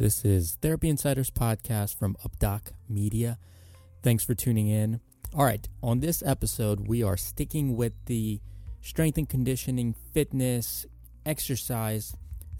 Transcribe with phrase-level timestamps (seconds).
[0.00, 3.36] This is Therapy Insiders podcast from Updoc Media.
[4.02, 5.00] Thanks for tuning in.
[5.34, 8.40] All right, on this episode, we are sticking with the
[8.80, 10.86] strength and conditioning, fitness,
[11.26, 12.16] exercise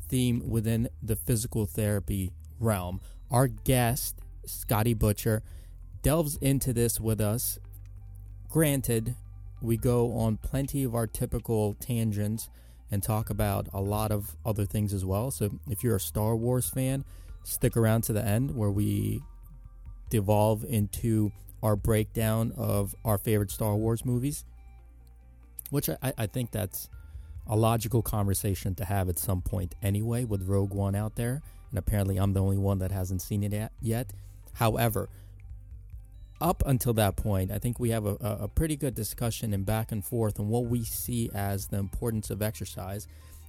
[0.07, 3.01] theme within the physical therapy realm.
[3.31, 5.43] Our guest, Scotty Butcher,
[6.03, 7.59] delves into this with us.
[8.51, 9.15] Granted,
[9.63, 12.51] we go on plenty of our typical tangents
[12.91, 15.31] and talk about a lot of other things as well.
[15.31, 17.03] So if you're a Star Wars fan,
[17.43, 19.23] stick around to the end where we
[20.11, 21.33] devolve into
[21.63, 24.45] our breakdown of our favorite Star Wars movies,
[25.71, 26.89] which I, I think that's
[27.47, 31.43] a logical conversation to have at some point anyway, with Rogue One out there.
[31.71, 34.13] And apparently, I'm the only one that hasn't seen it yet.
[34.55, 35.09] However,
[36.41, 39.93] up until that point, I think we have a, a pretty good discussion and back
[39.93, 43.07] and forth on what we see as the importance of exercise.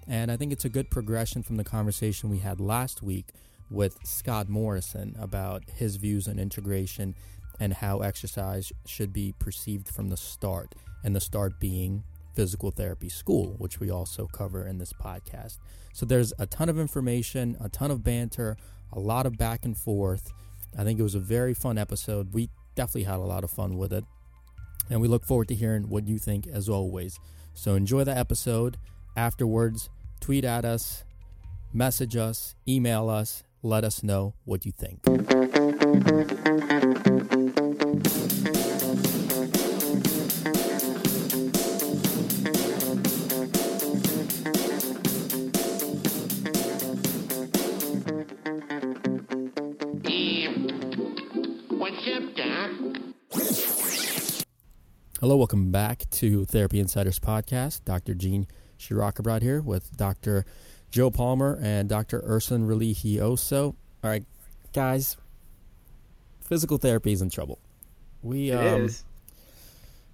[0.07, 3.27] And I think it's a good progression from the conversation we had last week
[3.71, 7.15] with Scott Morrison about his views on integration
[7.59, 13.09] and how exercise should be perceived from the start, and the start being physical therapy
[13.09, 15.57] school, which we also cover in this podcast.
[15.93, 18.57] So there's a ton of information, a ton of banter,
[18.91, 20.31] a lot of back and forth.
[20.77, 22.33] I think it was a very fun episode.
[22.33, 24.05] We definitely had a lot of fun with it.
[24.89, 27.19] And we look forward to hearing what you think as always.
[27.53, 28.77] So enjoy the episode.
[29.15, 31.03] Afterwards, tweet at us,
[31.73, 35.01] message us, email us, let us know what you think.
[55.19, 57.85] Hello, welcome back to Therapy Insiders Podcast.
[57.85, 58.15] Dr.
[58.15, 58.47] Gene
[58.79, 60.45] Shirokobrod here with Dr.
[60.91, 62.21] Joe Palmer and Dr.
[62.21, 63.75] Erson Religioso.
[64.03, 64.25] All right,
[64.73, 65.17] guys,
[66.41, 67.59] physical therapy is in trouble.
[68.21, 68.89] We um,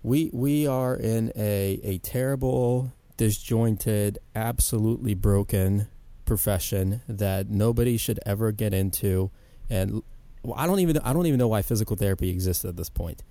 [0.04, 5.88] we we are in a a terrible, disjointed, absolutely broken
[6.26, 9.32] profession that nobody should ever get into,
[9.70, 10.04] and
[10.44, 13.24] well, I don't even I don't even know why physical therapy exists at this point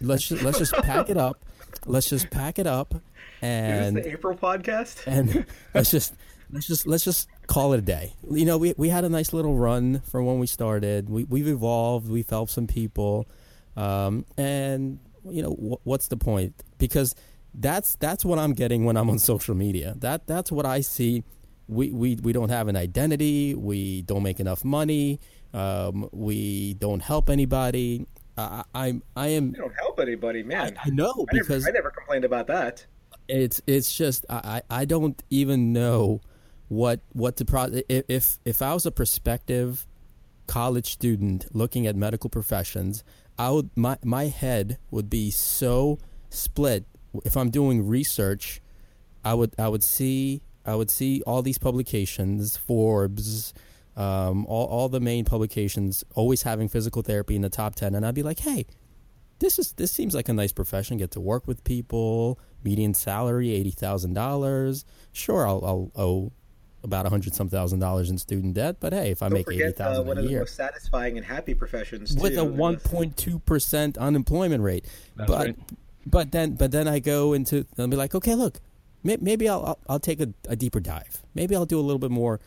[0.00, 1.44] let's just let's just pack it up.
[1.86, 2.94] Let's just pack it up
[3.42, 5.06] and the April podcast.
[5.06, 6.14] And let's just
[6.50, 8.14] let's just let's just call it a day.
[8.30, 11.08] You know, we we had a nice little run from when we started.
[11.08, 12.08] We we've evolved.
[12.08, 13.26] We've helped some people,
[13.76, 16.62] um, and you know wh- what's the point?
[16.78, 17.14] Because
[17.54, 19.94] that's that's what I'm getting when I'm on social media.
[19.98, 21.24] That that's what I see.
[21.68, 23.54] We we we don't have an identity.
[23.54, 25.20] We don't make enough money.
[25.52, 28.06] Um, we don't help anybody.
[28.36, 29.46] I, I'm I am.
[29.46, 30.76] You don't help anybody, man.
[30.78, 32.84] I, I know I because never, I never complained about that.
[33.28, 36.20] It's it's just I I don't even know
[36.68, 39.86] what what to pro if if I was a prospective
[40.46, 43.04] college student looking at medical professions,
[43.38, 45.98] I would my my head would be so
[46.30, 46.84] split.
[47.24, 48.60] If I'm doing research,
[49.24, 53.52] I would I would see I would see all these publications, Forbes,
[53.96, 58.04] um, all, all the main publications always having physical therapy in the top 10 and
[58.04, 58.66] i'd be like hey
[59.38, 63.48] this is this seems like a nice profession get to work with people median salary
[63.78, 66.32] $80000 sure i'll, I'll owe
[66.84, 69.46] about a hundred some thousand dollars in student debt, but hey, if I Don't make
[69.46, 72.34] forget, eighty thousand uh, one a of year, the most satisfying and happy professions with
[72.34, 72.40] too.
[72.40, 74.86] a one point two percent unemployment rate,
[75.16, 75.56] That's but right.
[76.06, 78.60] but then but then I go into I'll be like, okay, look,
[79.02, 81.22] may, maybe I'll, I'll I'll take a, a deeper dive.
[81.34, 82.38] Maybe I'll do a little bit more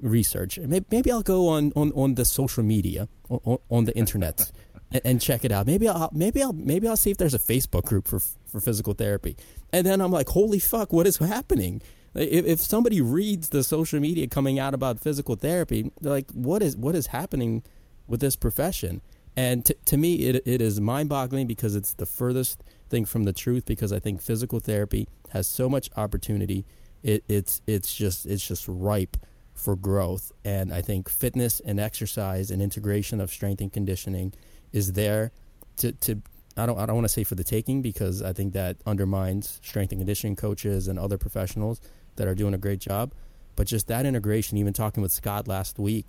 [0.00, 0.58] research.
[0.58, 4.50] Maybe, maybe I'll go on, on, on the social media, on, on the internet,
[4.92, 5.66] and, and, check it out.
[5.66, 8.94] Maybe I'll maybe I'll maybe I'll see if there's a Facebook group for for physical
[8.94, 9.36] therapy.
[9.72, 11.82] And then I'm like, holy fuck, what is happening?
[12.16, 16.62] If, if somebody reads the social media coming out about physical therapy, they're like, what
[16.62, 17.62] is what is happening
[18.06, 19.02] with this profession?
[19.36, 23.24] And t- to me, it, it is mind boggling because it's the furthest thing from
[23.24, 23.66] the truth.
[23.66, 26.64] Because I think physical therapy has so much opportunity.
[27.02, 29.16] It, it's it's just it's just ripe
[29.54, 30.32] for growth.
[30.44, 34.32] And I think fitness and exercise and integration of strength and conditioning
[34.72, 35.32] is there
[35.78, 36.22] to, to
[36.56, 39.60] I don't I don't want to say for the taking because I think that undermines
[39.62, 41.80] strength and conditioning coaches and other professionals
[42.16, 43.12] that are doing a great job.
[43.54, 46.08] But just that integration, even talking with Scott last week,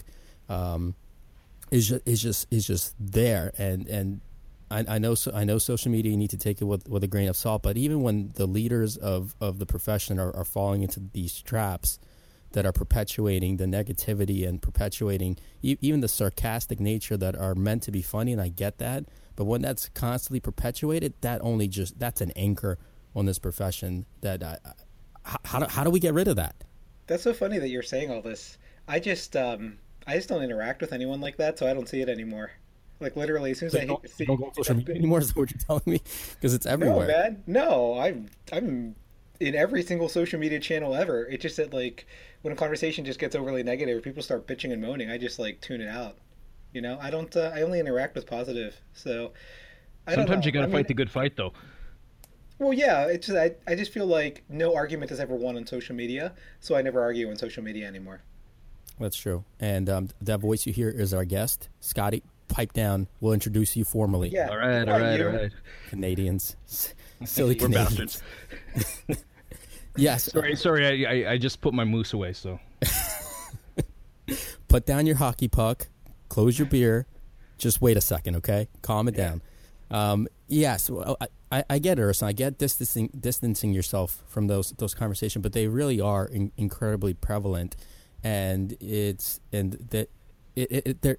[0.50, 0.96] um,
[1.72, 3.52] is just is just is just there.
[3.58, 4.22] And and
[4.70, 7.04] I, I know so, I know social media you need to take it with, with
[7.04, 7.64] a grain of salt.
[7.64, 12.00] But even when the leaders of, of the profession are, are falling into these traps,
[12.52, 17.84] that are perpetuating the negativity and perpetuating e- even the sarcastic nature that are meant
[17.84, 19.06] to be funny and I get that
[19.36, 22.78] but when that's constantly perpetuated that only just that's an anchor
[23.16, 24.72] on this profession that I, I,
[25.46, 26.56] how, do, how do we get rid of that
[27.08, 28.58] That's so funny that you're saying all this.
[28.88, 32.02] I just um I just don't interact with anyone like that, so I don't see
[32.02, 32.52] it anymore.
[33.00, 34.96] Like literally, as soon as So I you don't, see, don't go on social media
[34.96, 35.20] anymore.
[35.20, 36.02] Is what you're telling me?
[36.36, 37.08] Because it's everywhere.
[37.08, 37.32] no, everywhere.
[37.32, 38.96] man, no, I'm I'm
[39.40, 41.26] in every single social media channel ever.
[41.26, 42.08] It's just that like
[42.42, 45.40] when a conversation just gets overly negative, or people start bitching and moaning, I just
[45.40, 46.18] like tune it out.
[46.74, 47.36] You know, I don't.
[47.36, 49.32] Uh, I only interact with positive, so.
[50.08, 50.48] I don't Sometimes know.
[50.48, 51.52] you got to I fight the good fight, though.
[52.60, 55.96] Well, yeah, it's I, I just feel like no argument is ever won on social
[55.96, 58.22] media, so I never argue on social media anymore.
[59.00, 59.44] That's true.
[59.60, 62.24] And um, that voice you hear is our guest, Scotty.
[62.48, 63.08] Pipe down.
[63.20, 64.30] We'll introduce you formally.
[64.30, 64.48] Yeah.
[64.50, 65.28] All right, Why all right, you?
[65.28, 65.52] all right.
[65.90, 66.56] Canadians,
[67.26, 68.24] silly We're Canadians.
[68.74, 69.24] bastards.
[69.98, 70.32] yes.
[70.32, 71.06] Sorry, sorry.
[71.06, 72.34] I, I I just put my moose away.
[72.34, 72.60] So
[74.68, 75.88] Put down your hockey puck.
[76.30, 77.06] Close your beer.
[77.58, 78.68] Just wait a second, okay?
[78.82, 79.42] Calm it down.
[79.90, 82.28] Um, yes, well, I, I, I get it, Erson.
[82.28, 87.14] I get distancing distancing yourself from those those conversations, but they really are in, incredibly
[87.14, 87.76] prevalent,
[88.24, 90.10] and it's and that
[90.56, 91.18] it, it, it there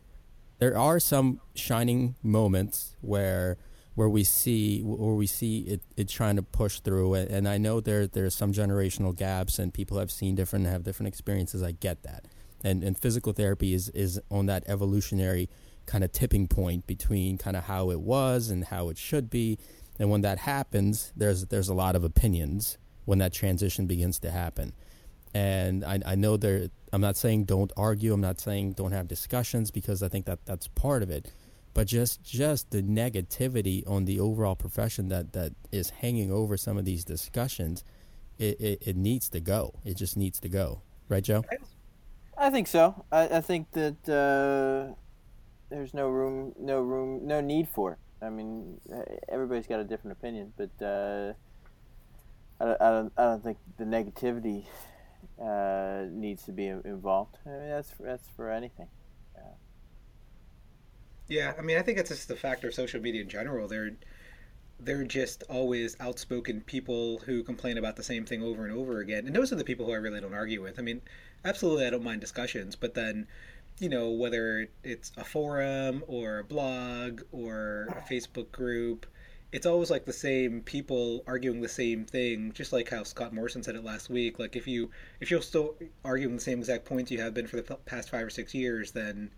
[0.59, 3.57] there are some shining moments where
[3.95, 7.59] where we see where we see it, it trying to push through and, and I
[7.59, 11.63] know there there's some generational gaps and people have seen different have different experiences.
[11.63, 12.27] I get that.
[12.63, 15.49] And and physical therapy is is on that evolutionary
[15.87, 19.59] kind of tipping point between kind of how it was and how it should be
[19.99, 24.31] and when that happens there's there's a lot of opinions when that transition begins to
[24.31, 24.75] happen.
[25.35, 29.07] And I, I know there i'm not saying don't argue i'm not saying don't have
[29.09, 31.33] discussions because i think that that's part of it.
[31.75, 36.77] But just just the negativity on the overall profession that that is hanging over some
[36.77, 37.85] of these discussions
[38.39, 39.75] it, it, it needs to go.
[39.85, 40.83] It just needs to go.
[41.09, 41.45] Right joe?
[42.37, 43.05] I think so.
[43.11, 44.95] I, I think that uh,
[45.71, 47.99] there's no room, no room, no need for it.
[48.21, 48.81] I mean,
[49.29, 51.33] everybody's got a different opinion, but uh,
[52.61, 54.67] I, don't- I don't, I don't think the negativity
[55.41, 57.37] uh, needs to be involved.
[57.47, 58.89] I mean, that's that's for anything.
[61.29, 63.69] Yeah, I mean, I think it's just the factor of social media in general.
[63.69, 63.93] They're
[64.81, 69.27] they're just always outspoken people who complain about the same thing over and over again,
[69.27, 70.79] and those are the people who I really don't argue with.
[70.79, 71.03] I mean,
[71.45, 73.29] absolutely, I don't mind discussions, but then,
[73.81, 79.07] you know, whether it's a forum or a blog or a Facebook group,
[79.53, 82.53] it's always like the same people arguing the same thing.
[82.53, 84.39] Just like how Scott Morrison said it last week.
[84.39, 84.91] Like if you
[85.21, 88.27] if you're still arguing the same exact points you have been for the past five
[88.27, 89.31] or six years, then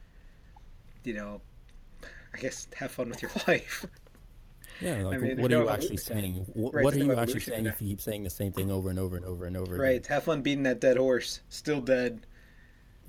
[1.05, 1.41] you know
[2.35, 3.87] I guess have fun with your life.
[4.81, 7.41] yeah like I mean, what are you actually saying what, right, what are you actually
[7.41, 9.75] saying if you keep saying the same thing over and over and over and over
[9.75, 9.81] again?
[9.81, 10.07] right.
[10.07, 11.41] Have fun beating that dead horse.
[11.51, 12.27] Still dead.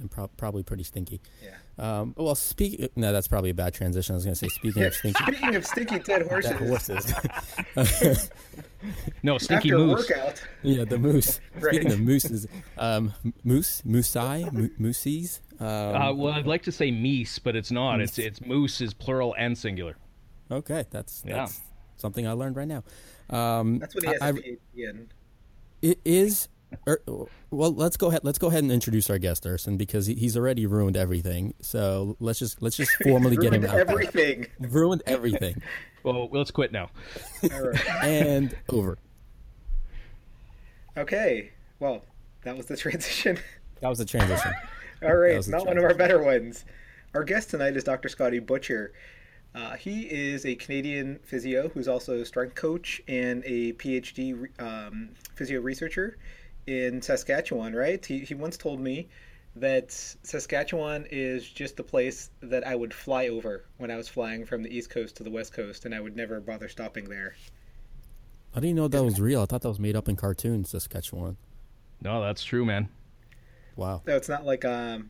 [0.01, 2.00] And pro- probably pretty stinky Yeah.
[2.01, 4.83] um, well speak no that's probably a bad transition i was going to say speaking
[4.83, 7.13] of stinky Speaking of stinky dead horses, dead horses
[9.24, 10.09] no stinky after moose.
[10.09, 11.39] workout, Yeah, the moose.
[11.59, 11.75] Right.
[11.75, 13.13] Speaking of mooses, um,
[13.44, 15.39] moose, moosei, mo- moosies.
[15.59, 18.01] Um, Uh, well, I'd like to say meese, but it's not.
[18.01, 19.95] It's it's moose is plural and singular.
[20.50, 21.36] okay, that's Yeah.
[21.36, 21.62] that's
[21.97, 22.83] something I learned right now.
[23.30, 24.57] Um, that's what he has I- a I- PhD
[24.89, 25.07] in.
[25.81, 26.47] it is.
[26.88, 27.01] Er,
[27.51, 28.21] well, let's go ahead.
[28.23, 31.53] Let's go ahead and introduce our guest, Erson, because he, he's already ruined everything.
[31.62, 33.89] So let's just let's just formally get him Ruined out there.
[33.89, 34.47] everything.
[34.59, 35.62] Ruined everything
[36.03, 36.89] Well, let's quit now.
[37.44, 37.88] All right.
[38.03, 38.97] and over.
[40.97, 41.51] Okay.
[41.80, 42.04] Well,
[42.44, 43.37] that was the transition.
[43.81, 44.51] That was the transition.
[45.04, 46.66] All right, was a not one of our better ones.
[47.16, 48.07] Our guest tonight is Dr.
[48.07, 48.94] Scotty Butcher.
[49.54, 55.09] Uh, he is a Canadian physio who's also a strength coach and a PhD um,
[55.35, 56.18] physio researcher
[56.68, 58.03] in Saskatchewan, right?
[58.06, 59.09] He, he once told me
[59.56, 64.45] that Saskatchewan is just the place that I would fly over when I was flying
[64.45, 67.35] from the East Coast to the West Coast, and I would never bother stopping there.
[68.56, 69.41] I didn't know that was real.
[69.41, 70.69] I thought that was made up in cartoons.
[70.69, 71.37] Saskatchewan.
[72.01, 72.89] No, that's true, man.
[73.75, 74.01] Wow.
[74.06, 75.09] So it's not like um,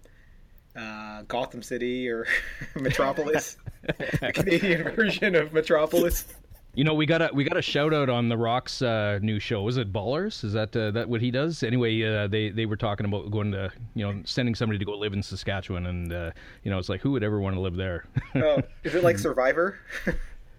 [0.76, 2.28] uh, Gotham City or
[2.76, 6.26] Metropolis, the Canadian version of Metropolis.
[6.74, 9.40] You know, we got a we got a shout out on the Rock's uh, new
[9.42, 9.68] show.
[9.68, 10.44] Is it Ballers?
[10.46, 11.64] Is that uh, that what he does?
[11.64, 14.98] Anyway, uh, they they were talking about going to you know sending somebody to go
[14.98, 16.32] live in Saskatchewan, and uh,
[16.64, 18.06] you know it's like who would ever want to live there?
[18.36, 19.80] Oh, is it like Survivor?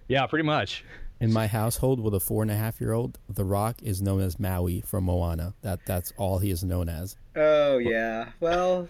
[0.08, 0.84] yeah, pretty much.
[1.20, 4.20] In my household with a four and a half year old, The Rock is known
[4.20, 5.54] as Maui from Moana.
[5.62, 7.16] That that's all he is known as.
[7.36, 8.30] oh yeah.
[8.40, 8.86] Well,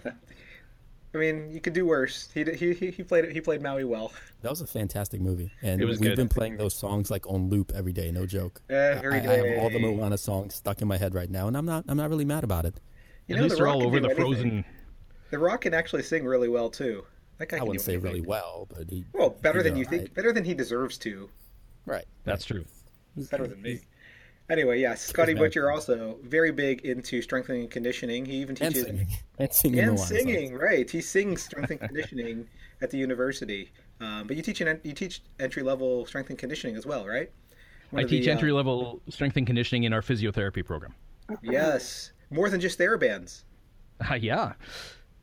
[1.13, 2.29] I mean, you could do worse.
[2.33, 4.11] He he he he played he played Maui well.
[4.41, 6.15] That was a fantastic movie, and It was we've good.
[6.17, 8.11] been playing those songs like on loop every day.
[8.11, 8.61] No joke.
[8.69, 9.95] Every I, I have all the day.
[9.95, 12.43] Moana songs stuck in my head right now, and I'm not I'm not really mad
[12.43, 12.79] about it.
[13.27, 14.25] You At know, least The they're Rock all over do the anything.
[14.33, 14.65] frozen.
[15.29, 17.05] The Rock can actually sing really well too.
[17.37, 18.09] That guy I can wouldn't say anything.
[18.11, 20.01] really well, but he Well, better he than you all think.
[20.03, 20.13] right.
[20.13, 21.29] Better than he deserves to.
[21.85, 22.05] Right.
[22.23, 22.65] That's true.
[23.15, 23.81] He's Better than me.
[24.53, 25.33] Anyway, yeah, Scotty.
[25.33, 28.23] Butcher also very big into strengthening and conditioning.
[28.23, 29.07] He even And teaches singing.
[29.39, 29.79] And singing.
[29.79, 30.53] and singing.
[30.55, 32.47] Right, he sings strength and conditioning
[32.81, 33.71] at the university.
[33.99, 37.31] Um, but you teach an, you teach entry level strength and conditioning as well, right?
[37.89, 40.93] One I of the, teach uh, entry level strength and conditioning in our physiotherapy program.
[41.41, 43.45] Yes, more than just therabands.
[44.07, 44.53] Uh, yeah,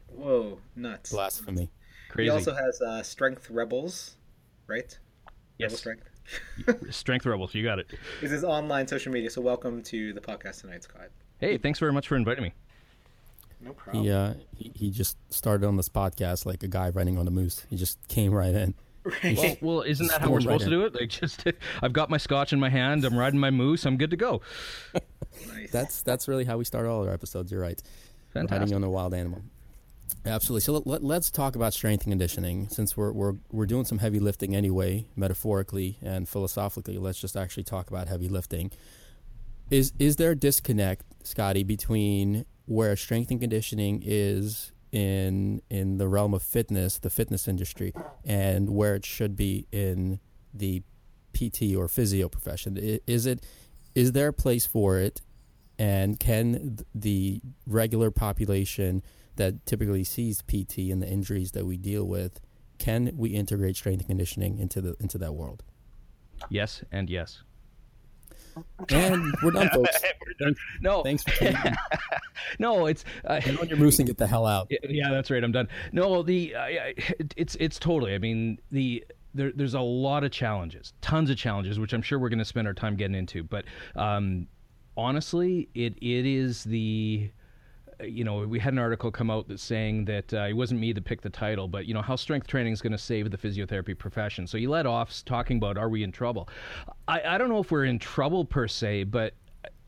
[0.09, 1.13] Whoa, nuts!
[1.13, 1.71] Blasphemy.
[2.09, 2.25] crazy.
[2.27, 4.17] He also has uh, Strength Rebels,
[4.67, 4.99] right?
[5.27, 6.10] Rebel yes, Strength
[6.91, 7.55] strength rebels.
[7.55, 7.87] You got it.
[8.21, 9.31] This is online social media.
[9.31, 11.09] So welcome to the podcast tonight, Scott.
[11.39, 12.53] Hey, thanks very much for inviting me.
[13.61, 14.05] No problem.
[14.05, 17.31] He, uh, he he just started on this podcast like a guy riding on a
[17.31, 17.67] moose.
[17.69, 18.75] He just came right in.
[19.05, 20.95] Well, well, isn't that how we're Storm right supposed to do it?
[20.95, 21.45] Like, just
[21.83, 23.05] I've got my scotch in my hand.
[23.05, 23.87] I'm riding my moose.
[23.87, 24.43] I'm good to go.
[25.49, 25.71] nice.
[25.71, 27.51] That's that's really how we start all our episodes.
[27.51, 27.81] You're right.
[28.33, 28.61] Fantastic.
[28.61, 29.43] Riding on a wild animal.
[30.25, 30.61] Absolutely.
[30.61, 33.99] So let, let, us talk about strength and conditioning since we're, we're we're doing some
[33.99, 36.99] heavy lifting anyway, metaphorically and philosophically.
[36.99, 38.71] Let's just actually talk about heavy lifting.
[39.71, 46.09] Is is there a disconnect, Scotty, between where strength and conditioning is in in the
[46.09, 47.93] realm of fitness, the fitness industry,
[48.25, 50.21] and where it should be in
[50.53, 50.83] the
[51.33, 52.77] PT or physio profession?
[53.07, 53.45] Is it
[53.95, 55.21] is there a place for it,
[55.79, 59.03] and can the regular population
[59.41, 62.41] that typically sees PT and the injuries that we deal with,
[62.79, 65.65] can we integrate strength and conditioning into the into that world?
[66.51, 67.43] Yes and yes.
[68.91, 69.97] And we're done, folks.
[70.43, 71.53] Thanks, No, thanks for
[72.59, 74.67] no, it's uh, Get on your moose and get the hell out.
[74.71, 75.43] Yeah, yeah, that's right.
[75.43, 75.69] I'm done.
[75.93, 76.67] No, the uh,
[77.37, 78.15] it's it's totally.
[78.15, 79.05] I mean, the
[79.35, 82.45] there, there's a lot of challenges, tons of challenges, which I'm sure we're going to
[82.45, 83.43] spend our time getting into.
[83.43, 83.65] But
[83.97, 84.47] um,
[84.97, 87.31] honestly, it it is the
[88.03, 90.93] you know, we had an article come out that's saying that uh, it wasn't me
[90.93, 93.37] that picked the title, but you know how strength training is going to save the
[93.37, 94.47] physiotherapy profession.
[94.47, 96.49] So you led off talking about are we in trouble?
[97.09, 99.35] I, I don't know if we're in trouble per se, but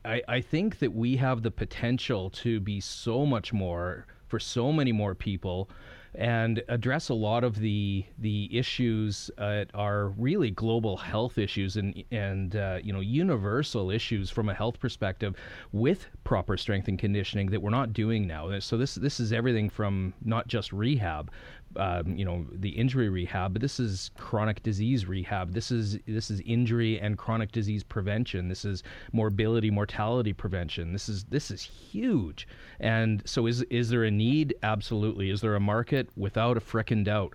[0.04, 4.72] I, I think that we have the potential to be so much more for so
[4.72, 5.68] many more people
[6.14, 12.04] and address a lot of the the issues that are really global health issues and
[12.10, 15.34] and uh, you know universal issues from a health perspective
[15.72, 18.58] with proper strength and conditioning that we're not doing now.
[18.60, 21.30] So this this is everything from not just rehab,
[21.76, 25.52] um, you know, the injury rehab, but this is chronic disease rehab.
[25.52, 28.48] This is this is injury and chronic disease prevention.
[28.48, 30.92] This is morbidity, mortality prevention.
[30.92, 32.46] This is this is huge.
[32.80, 34.54] And so, is is there a need?
[34.62, 35.30] Absolutely.
[35.30, 36.08] Is there a market?
[36.16, 37.34] Without a frickin' doubt.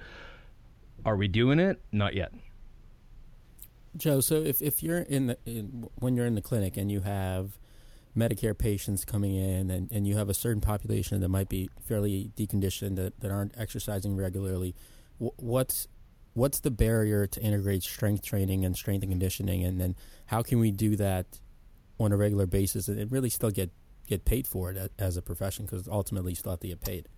[1.05, 1.79] Are we doing it?
[1.91, 2.33] Not yet.
[3.95, 7.01] Joe, so if, if you're in the in, when you're in the clinic and you
[7.01, 7.57] have
[8.17, 12.31] Medicare patients coming in and, and you have a certain population that might be fairly
[12.35, 14.75] deconditioned that, that aren't exercising regularly,
[15.19, 15.87] wh- what's
[16.37, 19.95] what's the barrier to integrate strength training and strength and conditioning, and then
[20.27, 21.25] how can we do that
[21.99, 23.71] on a regular basis and really still get
[24.05, 25.65] get paid for it as a profession?
[25.65, 27.09] Because ultimately, you still have to get paid.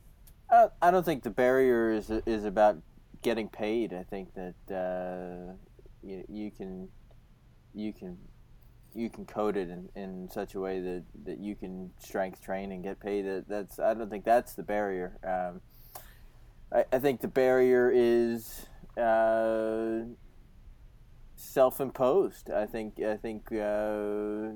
[0.50, 2.78] I don't, I don't think the barrier is is about
[3.22, 3.94] getting paid.
[3.94, 5.54] I think that uh,
[6.02, 6.88] you, you can
[7.74, 8.18] you can
[8.94, 12.72] you can code it in, in such a way that, that you can strength train
[12.72, 13.26] and get paid.
[13.26, 15.18] That that's I don't think that's the barrier.
[15.24, 15.62] Um,
[16.72, 18.68] I, I think the barrier is
[18.98, 20.02] uh,
[21.36, 22.52] self-imposed.
[22.52, 24.54] I think I think uh,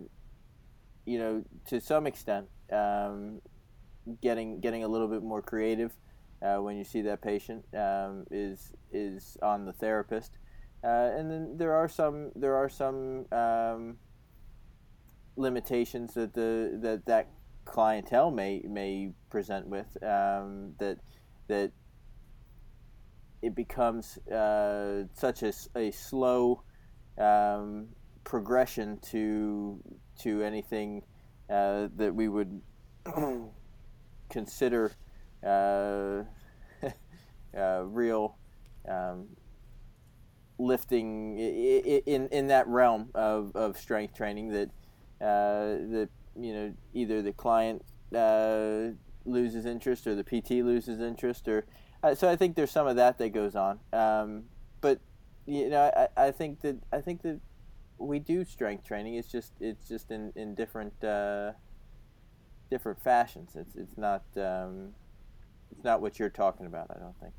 [1.06, 3.42] you know to some extent um,
[4.22, 5.94] getting getting a little bit more creative
[6.42, 10.38] uh, when you see that patient um, is is on the therapist.
[10.84, 13.96] Uh, and then there are some there are some um,
[15.36, 17.28] limitations that the that that
[17.66, 20.98] clientele may may present with um, that
[21.48, 21.72] that
[23.42, 26.64] it becomes uh, such a slow
[27.18, 27.88] um,
[28.24, 29.82] progression to
[30.20, 31.04] to anything
[31.50, 32.62] uh, that we would
[34.30, 34.92] consider
[35.46, 36.24] uh,
[37.58, 38.38] uh, real
[38.88, 39.28] um,
[40.58, 44.70] lifting in in that realm of, of strength training that
[45.24, 47.82] uh, that you know either the client
[48.16, 48.90] uh,
[49.26, 51.66] loses interest or the PT loses interest or
[52.04, 53.80] uh, so I think there's some of that that goes on.
[53.94, 54.44] Um,
[54.82, 55.00] but
[55.46, 57.40] you know I, I think that I think that
[57.98, 59.16] we do strength training.
[59.16, 61.54] It's just it's just in in different uh,
[62.70, 63.56] different fashions.
[63.56, 64.90] It's it's not um,
[65.72, 67.34] it's not what you're talking about I don't think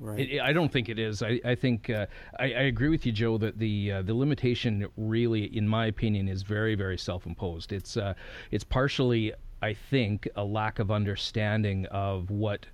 [0.00, 0.20] Right.
[0.20, 1.22] It, I don't think it is.
[1.22, 2.06] I, I think uh,
[2.38, 6.28] I, I agree with you, Joe, that the uh, the limitation really, in my opinion,
[6.28, 7.72] is very very self imposed.
[7.72, 8.14] It's uh,
[8.50, 9.32] it's partially,
[9.62, 12.66] I think, a lack of understanding of what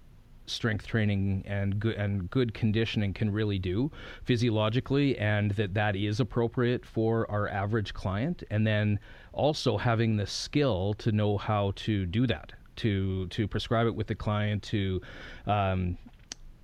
[0.46, 3.90] strength training and good and good conditioning can really do
[4.24, 8.98] physiologically, and that that is appropriate for our average client, and then
[9.32, 14.06] also having the skill to know how to do that to to prescribe it with
[14.06, 15.00] the client to
[15.46, 15.98] um,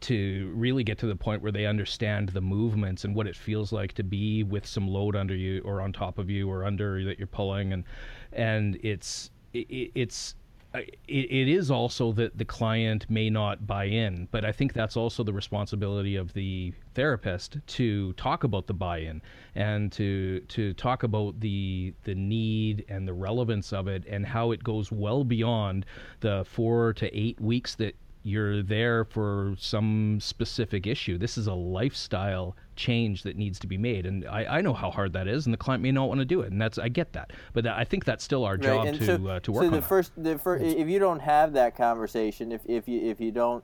[0.00, 3.72] to really get to the point where they understand the movements and what it feels
[3.72, 7.04] like to be with some load under you or on top of you or under
[7.04, 7.72] that you're pulling.
[7.72, 7.84] And
[8.32, 10.34] and it's it, it's
[10.76, 14.74] uh, it, it is also that the client may not buy in, but I think
[14.74, 19.22] that's also the responsibility of the therapist to talk about the buy-in
[19.54, 24.50] and to to talk about the the need and the relevance of it and how
[24.50, 25.86] it goes well beyond
[26.20, 27.94] the four to eight weeks that
[28.26, 31.16] you're there for some specific issue.
[31.16, 34.90] This is a lifestyle change that needs to be made, and I, I know how
[34.90, 36.88] hard that is, and the client may not want to do it, and that's I
[36.88, 38.94] get that, but that, I think that's still our job right.
[38.96, 41.76] to so, uh, to work so the first, the first, if you don't have that
[41.76, 43.62] conversation, if if you if you don't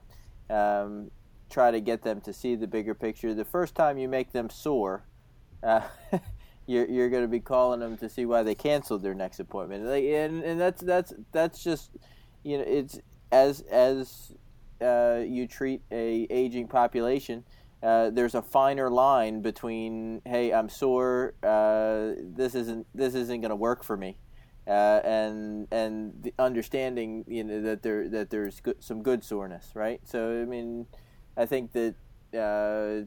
[0.49, 1.11] um,
[1.49, 4.49] try to get them to see the bigger picture, the first time you make them
[4.49, 5.03] sore.
[5.61, 5.81] Uh,
[6.67, 9.83] you're, you're going to be calling them to see why they canceled their next appointment,
[9.83, 11.91] like, and and that's that's that's just
[12.43, 12.99] you know it's
[13.33, 14.33] as as
[14.81, 17.43] uh, you treat a aging population,
[17.81, 23.49] uh, there's a finer line between hey, I'm sore, uh, this isn't this isn't going
[23.49, 24.17] to work for me,
[24.67, 29.71] uh, and and the understanding you know that there that there's good, some good soreness,
[29.73, 29.99] right?
[30.05, 30.87] So I mean,
[31.35, 31.95] I think that
[32.37, 33.05] uh,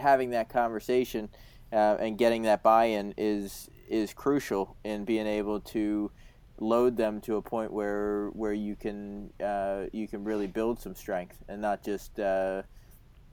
[0.00, 1.28] having that conversation
[1.72, 6.10] uh, and getting that buy-in is is crucial in being able to
[6.58, 10.94] load them to a point where where you can uh, you can really build some
[10.94, 12.62] strength and not just uh,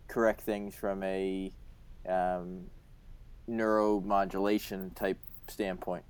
[0.08, 1.52] correct things from a
[2.08, 2.66] um,
[3.50, 6.04] neuromodulation type standpoint.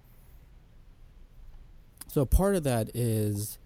[2.08, 3.58] So part of that is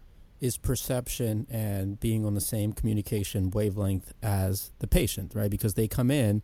[0.41, 5.49] is perception and being on the same communication wavelength as the patient, right?
[5.49, 6.41] Because they come in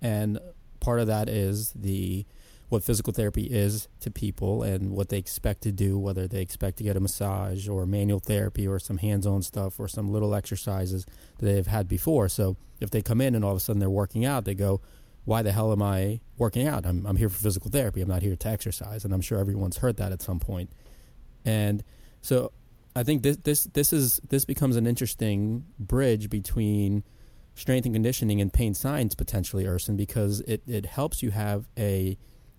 [0.00, 0.38] and
[0.80, 2.24] part of that is the
[2.72, 6.78] what physical therapy is to people and what they expect to do, whether they expect
[6.78, 10.34] to get a massage or manual therapy or some hands on stuff or some little
[10.34, 11.04] exercises
[11.36, 12.30] that they've had before.
[12.30, 14.80] So if they come in and all of a sudden they're working out, they go,
[15.26, 16.86] Why the hell am I working out?
[16.86, 18.00] I'm, I'm here for physical therapy.
[18.00, 19.04] I'm not here to exercise.
[19.04, 20.70] And I'm sure everyone's heard that at some point.
[21.44, 21.84] And
[22.22, 22.52] so
[22.96, 27.04] I think this this this is this becomes an interesting bridge between
[27.54, 32.16] strength and conditioning and pain science potentially, Erson, because it, it helps you have a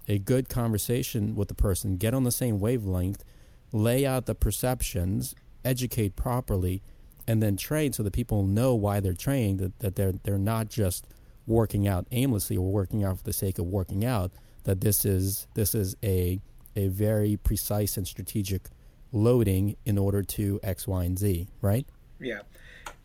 [0.08, 3.24] a good conversation with the person, get on the same wavelength,
[3.72, 6.82] lay out the perceptions, educate properly,
[7.28, 10.70] and then train so that people know why they're trained, that, that they're they're not
[10.70, 11.08] just
[11.48, 14.32] working out aimlessly or working out for the sake of working out,
[14.64, 16.40] that this is this is a
[16.76, 18.68] a very precise and strategic
[19.12, 21.86] loading in order to X, Y, and Z, right?
[22.20, 22.40] Yeah.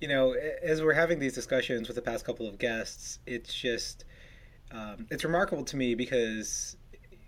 [0.00, 0.32] You know,
[0.62, 4.04] as we're having these discussions with the past couple of guests, it's just
[4.70, 6.76] um, it's remarkable to me because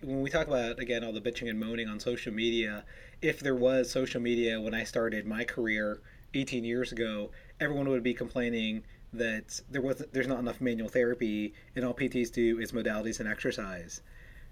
[0.02, 2.84] when we talk about again all the bitching and moaning on social media,
[3.20, 6.00] if there was social media when I started my career
[6.34, 11.52] 18 years ago, everyone would be complaining that there was there's not enough manual therapy
[11.74, 14.00] and all PTs do is modalities and exercise.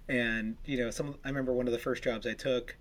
[0.07, 2.77] And you know, some I remember one of the first jobs I took,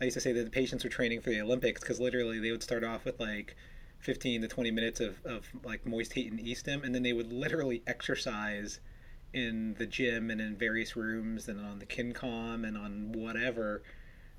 [0.00, 2.50] I used to say that the patients were training for the Olympics because literally they
[2.50, 3.56] would start off with like
[4.00, 7.32] 15 to 20 minutes of, of like moist heat and e-stim and then they would
[7.32, 8.80] literally exercise
[9.32, 13.82] in the gym and in various rooms and on the kincom and on whatever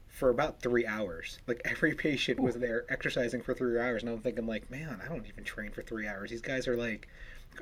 [0.08, 1.40] for about three hours.
[1.48, 5.08] Like every patient was there exercising for three hours and i'm thinking like man i
[5.08, 6.32] don't even train for three hours.
[6.32, 7.08] These guys are like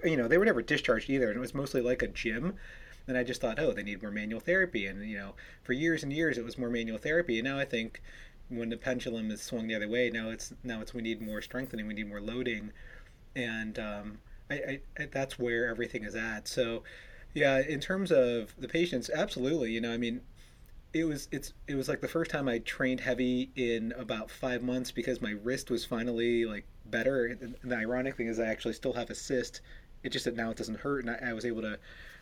[0.04, 2.56] you know they were never discharged either and it was mostly like a gym.
[3.08, 6.04] And i just thought oh they need more manual therapy and you know for years
[6.04, 8.02] and years it was more manual therapy and now i think
[8.50, 11.42] when the pendulum is swung the other way now it's now it's we need more
[11.42, 12.72] strengthening we need more loading.
[13.36, 14.18] And um,
[14.50, 16.48] I, I, I, that's where everything is at.
[16.48, 16.84] So
[17.38, 19.72] yeah, in terms of the patients, absolutely.
[19.72, 20.22] You know, I mean,
[20.92, 24.64] it was it's it was like the first time I trained heavy in about five
[24.64, 27.28] months because my wrist was finally like better.
[27.28, 29.62] And the ironic thing is, I actually still have a cyst.
[30.04, 31.78] It just that now it doesn't hurt, and I, I was able to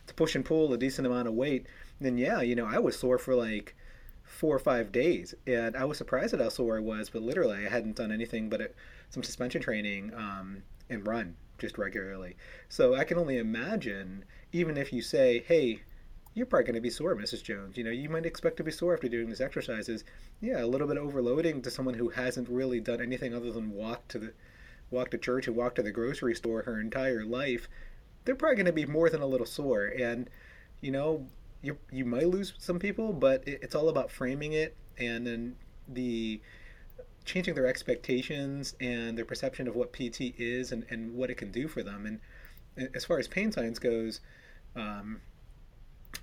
[0.06, 1.66] to push and pull a decent amount of weight.
[1.98, 3.74] And then yeah, you know, I was sore for like
[4.22, 7.08] four or five days, and I was surprised at how sore I was.
[7.08, 8.74] But literally, I hadn't done anything but
[9.08, 12.36] some suspension training um, and run just regularly.
[12.68, 15.82] So I can only imagine even if you say, hey,
[16.34, 17.42] you're probably going to be sore, Mrs.
[17.42, 17.76] Jones.
[17.76, 20.04] You know, you might expect to be sore after doing these exercises.
[20.40, 24.06] Yeah, a little bit overloading to someone who hasn't really done anything other than walk
[24.08, 24.32] to the
[24.90, 27.68] walk to church and walk to the grocery store her entire life.
[28.24, 30.28] They're probably going to be more than a little sore, and
[30.80, 31.26] you know,
[31.62, 35.56] you you might lose some people, but it, it's all about framing it and then
[35.88, 36.40] the
[37.24, 41.50] changing their expectations and their perception of what PT is and, and what it can
[41.50, 42.06] do for them.
[42.06, 42.20] And
[42.94, 44.20] as far as pain science goes,
[44.74, 45.20] um,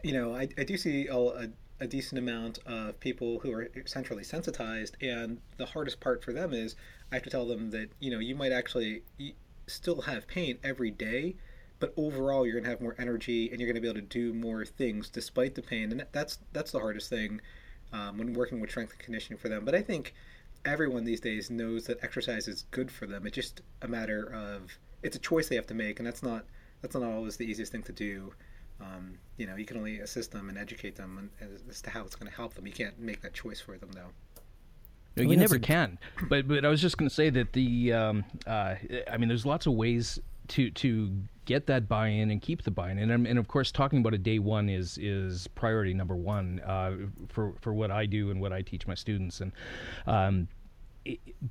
[0.04, 3.70] you know, I, I do see a, a, a, decent amount of people who are
[3.86, 6.76] centrally sensitized, and the hardest part for them is
[7.12, 9.04] I have to tell them that, you know, you might actually
[9.68, 11.36] still have pain every day,
[11.80, 14.08] but overall you're going to have more energy and you're going to be able to
[14.08, 15.92] do more things despite the pain.
[15.92, 17.42] And that's, that's the hardest thing
[17.92, 19.66] um, when working with strength and conditioning for them.
[19.66, 20.14] But I think
[20.66, 23.26] everyone these days knows that exercise is good for them.
[23.26, 26.46] It's just a matter of it's a choice they have to make, and that's not
[26.82, 28.34] that's not always the easiest thing to do.
[28.82, 31.30] Um, you know, you can only assist them and educate them
[31.68, 32.68] as to how it's going to help them.
[32.68, 34.10] You can't make that choice for them, though.
[35.16, 36.00] No, you never can.
[36.28, 38.76] But but I was just going to say that the um, uh,
[39.12, 41.12] I mean, there's lots of ways to to
[41.46, 44.40] get that buy-in and keep the buy-in, and and of course, talking about a day
[44.40, 46.96] one is is priority number one uh,
[47.30, 49.52] for for what I do and what I teach my students, and.
[50.08, 50.48] Um,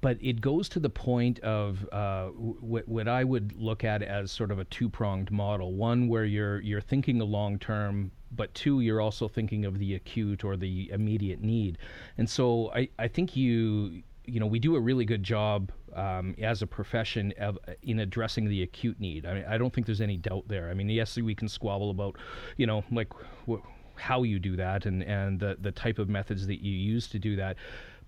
[0.00, 4.32] but it goes to the point of uh, w- what I would look at as
[4.32, 5.74] sort of a two-pronged model.
[5.74, 9.94] One where you're you're thinking a long term, but two, you're also thinking of the
[9.94, 11.78] acute or the immediate need.
[12.16, 16.34] And so I, I think you you know we do a really good job um,
[16.40, 19.26] as a profession of, in addressing the acute need.
[19.26, 20.70] I mean, I don't think there's any doubt there.
[20.70, 22.16] I mean, yes, we can squabble about,
[22.56, 23.12] you know, like
[23.48, 23.62] wh-
[23.96, 27.18] how you do that and and the the type of methods that you use to
[27.18, 27.56] do that,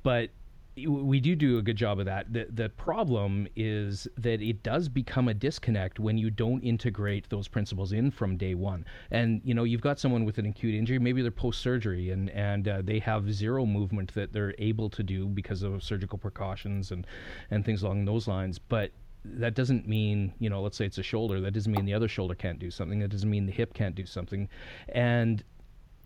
[0.02, 0.30] but
[0.76, 2.32] we do do a good job of that.
[2.32, 7.46] The the problem is that it does become a disconnect when you don't integrate those
[7.46, 8.84] principles in from day one.
[9.10, 12.28] And you know, you've got someone with an acute injury, maybe they're post surgery, and
[12.30, 16.90] and uh, they have zero movement that they're able to do because of surgical precautions
[16.90, 17.06] and
[17.50, 18.58] and things along those lines.
[18.58, 18.90] But
[19.24, 21.40] that doesn't mean you know, let's say it's a shoulder.
[21.40, 22.98] That doesn't mean the other shoulder can't do something.
[22.98, 24.48] That doesn't mean the hip can't do something.
[24.88, 25.44] And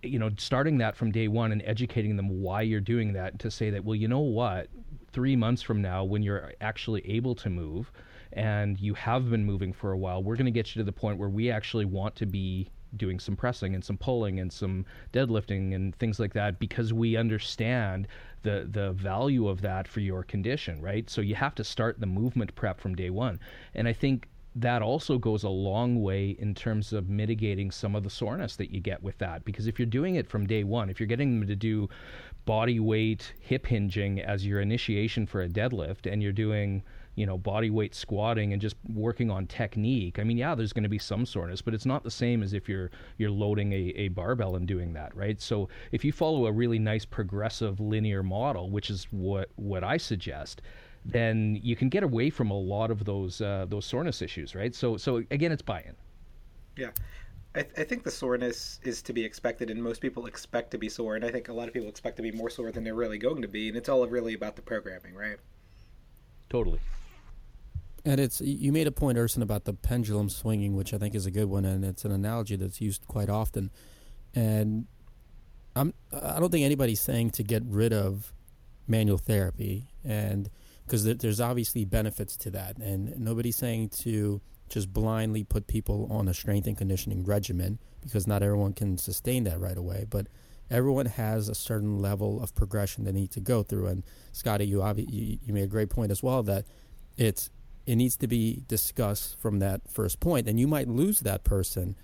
[0.03, 3.51] you know, starting that from day one and educating them why you're doing that to
[3.51, 4.69] say that, well, you know what,
[5.13, 7.91] three months from now, when you're actually able to move
[8.33, 10.93] and you have been moving for a while, we're going to get you to the
[10.93, 14.87] point where we actually want to be doing some pressing and some pulling and some
[15.13, 18.09] deadlifting and things like that because we understand
[18.43, 21.11] the the value of that for your condition right?
[21.11, 23.39] So you have to start the movement prep from day 1
[23.75, 24.29] and i think
[24.61, 28.71] that also goes a long way in terms of mitigating some of the soreness that
[28.71, 29.45] you get with that.
[29.45, 31.89] Because if you're doing it from day one, if you're getting them to do
[32.45, 36.83] body weight hip hinging as your initiation for a deadlift, and you're doing
[37.15, 40.85] you know body weight squatting and just working on technique i mean yeah there's going
[40.85, 43.93] to be some soreness but it's not the same as if you're you're loading a,
[43.97, 48.23] a barbell and doing that right so if you follow a really nice progressive linear
[48.23, 50.63] model which is what what i suggest
[51.09, 54.75] then you can get away from a lot of those uh, those soreness issues, right?
[54.75, 55.97] So so again, it's buy-in.
[56.77, 56.91] Yeah.
[57.55, 60.79] I, th- I, think the soreness is to be expected, and most people expect to
[60.79, 62.85] be sore, and I think a lot of people expect to be more sore than
[62.85, 65.39] they're really going to be, and it's all really about the programming, right?
[66.51, 66.79] Totally.
[68.05, 71.27] And it's you made a point, Erson, about the pendulum swinging, which I think is
[71.27, 73.71] a good one, and it's an analogy that's used quite often.
[74.35, 74.87] And
[75.75, 78.33] I'm I don't think anybody's saying to get rid of
[78.87, 80.49] manual therapy, and
[80.89, 86.29] because there's obviously benefits to that, and nobody's saying to just blindly put people on
[86.29, 90.07] a strength and conditioning regimen because not everyone can sustain that right away.
[90.09, 90.29] But
[90.71, 93.87] everyone has a certain level of progression they need to go through.
[93.87, 96.65] And Scotty, you you, you made a great point as well that
[97.17, 97.51] it's
[97.87, 101.97] it needs to be discussed from that first point, and you might lose that person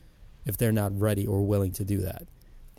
[0.44, 2.28] if they're not ready or willing to do that.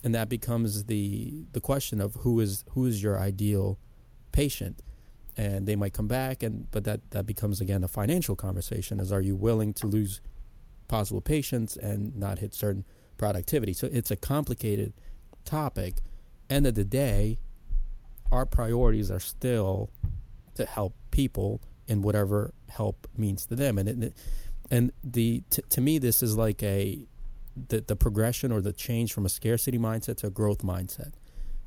[0.03, 3.79] And that becomes the the question of who is who is your ideal
[4.31, 4.81] patient
[5.37, 9.11] and they might come back and but that that becomes again a financial conversation is
[9.11, 10.21] are you willing to lose
[10.87, 12.85] possible patients and not hit certain
[13.17, 13.73] productivity?
[13.73, 14.93] So it's a complicated
[15.43, 15.95] topic.
[16.49, 17.39] End of the day
[18.31, 19.89] our priorities are still
[20.55, 23.77] to help people in whatever help means to them.
[23.77, 24.13] And it,
[24.71, 27.07] and the t- to me this is like a
[27.69, 31.13] the, the progression or the change from a scarcity mindset to a growth mindset.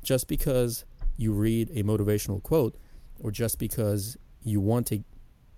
[0.03, 0.85] Just because
[1.17, 2.75] you read a motivational quote
[3.19, 5.03] or just because you want to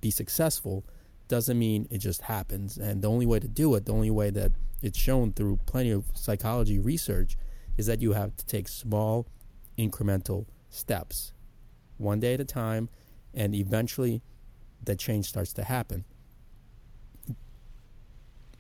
[0.02, 0.84] be successful
[1.28, 2.78] doesn't mean it just happens.
[2.78, 5.91] And the only way to do it, the only way that it's shown through plenty
[5.91, 7.38] of psychology research,
[7.78, 9.28] is that you have to take small,
[9.78, 11.34] incremental steps,
[11.97, 12.89] one day at a time,
[13.34, 14.21] and eventually
[14.84, 16.04] that change starts to happen.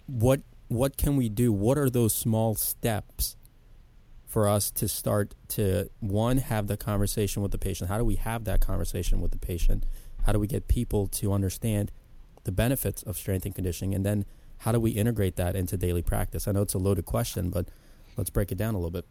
[0.05, 1.51] What what can we do?
[1.51, 3.35] What are those small steps
[4.31, 7.89] for us to start to one have the conversation with the patient.
[7.89, 9.85] How do we have that conversation with the patient?
[10.25, 11.91] How do we get people to understand
[12.45, 13.93] the benefits of strength and conditioning?
[13.93, 14.23] And then
[14.59, 16.47] how do we integrate that into daily practice?
[16.47, 17.67] I know it's a loaded question but
[18.15, 19.05] let's break it down a little bit.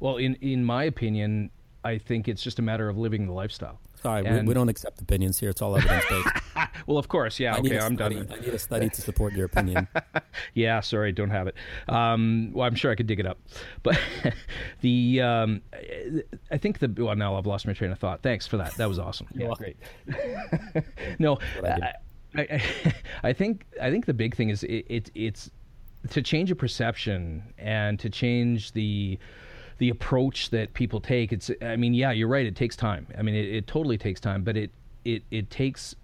[0.00, 1.50] Well in in my opinion
[1.84, 3.78] I think it's just a matter of living the lifestyle.
[4.06, 5.50] Sorry, we, And- we don't accept opinions here.
[5.50, 6.28] It's all evidence based.
[6.86, 7.54] Well, of course, yeah.
[7.56, 8.14] I need Okay, a I'm study.
[8.16, 8.28] done.
[8.32, 9.88] I need a study to support your opinion.
[10.54, 11.54] Yeah, sorry, don't have it.
[11.88, 13.38] Um, well, I'm sure I could dig it up,
[13.82, 13.98] but
[14.82, 15.62] the um,
[16.50, 18.22] I think the well now I've lost my train of thought.
[18.22, 18.74] Thanks for that.
[18.74, 19.26] That was awesome.
[19.34, 19.76] Yeah, great.
[21.18, 21.92] no, I.
[22.36, 25.50] I, I, I think I think the big thing is it, it it's
[26.10, 29.18] to change a perception and to change the
[29.78, 31.32] the approach that people take.
[31.32, 32.46] It's I mean yeah, you're right.
[32.46, 33.06] It takes time.
[33.16, 34.70] I mean it, it totally takes time, but it
[35.04, 35.94] it it takes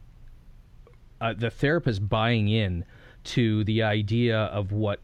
[1.20, 2.84] uh, the therapist buying in
[3.24, 5.00] to the idea of what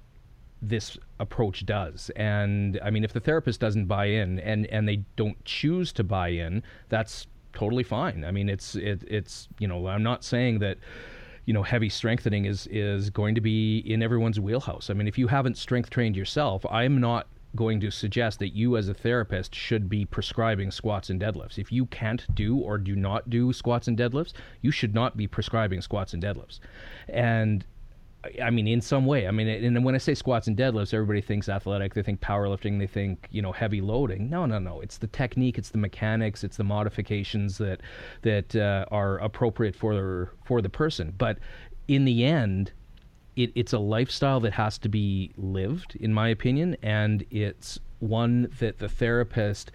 [0.60, 2.10] this approach does.
[2.16, 6.04] And I mean, if the therapist doesn't buy in and, and they don't choose to
[6.04, 8.24] buy in, that's totally fine.
[8.24, 10.78] I mean, it's it, it's you know, I'm not saying that
[11.46, 14.90] you know heavy strengthening is is going to be in everyone's wheelhouse.
[14.90, 17.26] I mean, if you haven't strength trained yourself, I'm not
[17.58, 21.58] going to suggest that you as a therapist should be prescribing squats and deadlifts.
[21.58, 25.26] If you can't do or do not do squats and deadlifts, you should not be
[25.26, 26.60] prescribing squats and deadlifts.
[27.08, 27.64] And
[28.40, 29.26] I mean, in some way.
[29.26, 31.94] I mean, and when I say squats and deadlifts, everybody thinks athletic.
[31.94, 32.78] They think powerlifting.
[32.78, 34.30] They think you know heavy loading.
[34.30, 34.80] No, no, no.
[34.80, 35.58] It's the technique.
[35.58, 36.44] It's the mechanics.
[36.44, 37.80] It's the modifications that
[38.22, 41.12] that uh, are appropriate for the for the person.
[41.18, 41.38] But
[41.88, 42.72] in the end,
[43.38, 48.50] it, it's a lifestyle that has to be lived, in my opinion, and it's one
[48.58, 49.70] that the therapist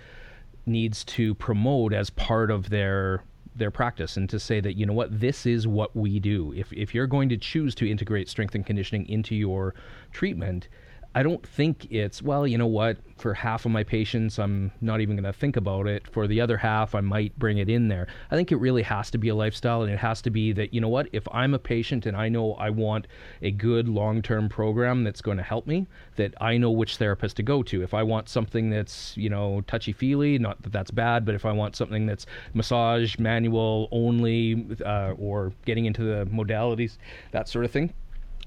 [0.66, 3.24] needs to promote as part of their
[3.56, 6.54] their practice and to say that you know what this is what we do.
[6.54, 9.74] If if you're going to choose to integrate strength and conditioning into your
[10.12, 10.68] treatment
[11.16, 15.00] I don't think it's well, you know what, for half of my patients I'm not
[15.00, 16.08] even going to think about it.
[16.12, 18.08] For the other half I might bring it in there.
[18.32, 20.74] I think it really has to be a lifestyle and it has to be that,
[20.74, 23.08] you know what, if I'm a patient and I know I want
[23.42, 27.44] a good long-term program that's going to help me, that I know which therapist to
[27.44, 27.84] go to.
[27.84, 31.52] If I want something that's, you know, touchy-feely, not that that's bad, but if I
[31.52, 36.98] want something that's massage manual only uh, or getting into the modalities,
[37.32, 37.94] that sort of thing,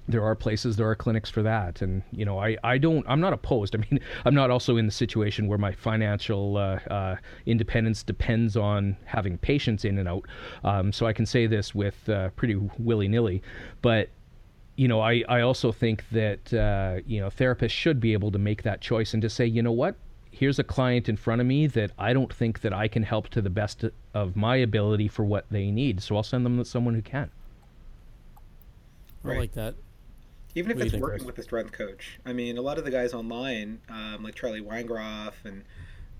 [0.08, 3.20] there are places there are clinics for that and you know i i don't i'm
[3.20, 7.16] not opposed i mean i'm not also in the situation where my financial uh, uh,
[7.46, 10.24] independence depends on having patients in and out
[10.64, 13.42] um, so i can say this with uh, pretty willy-nilly
[13.82, 14.08] but
[14.76, 18.38] you know i i also think that uh, you know therapists should be able to
[18.38, 19.96] make that choice and to say you know what
[20.30, 23.28] here's a client in front of me that I don't think that I can help
[23.30, 26.02] to the best of my ability for what they need.
[26.02, 27.30] So I'll send them to someone who can.
[29.24, 29.74] I like that.
[30.56, 32.18] Even if What it's working with a strength coach.
[32.24, 35.62] I mean, a lot of the guys online, um, like Charlie Weingroff and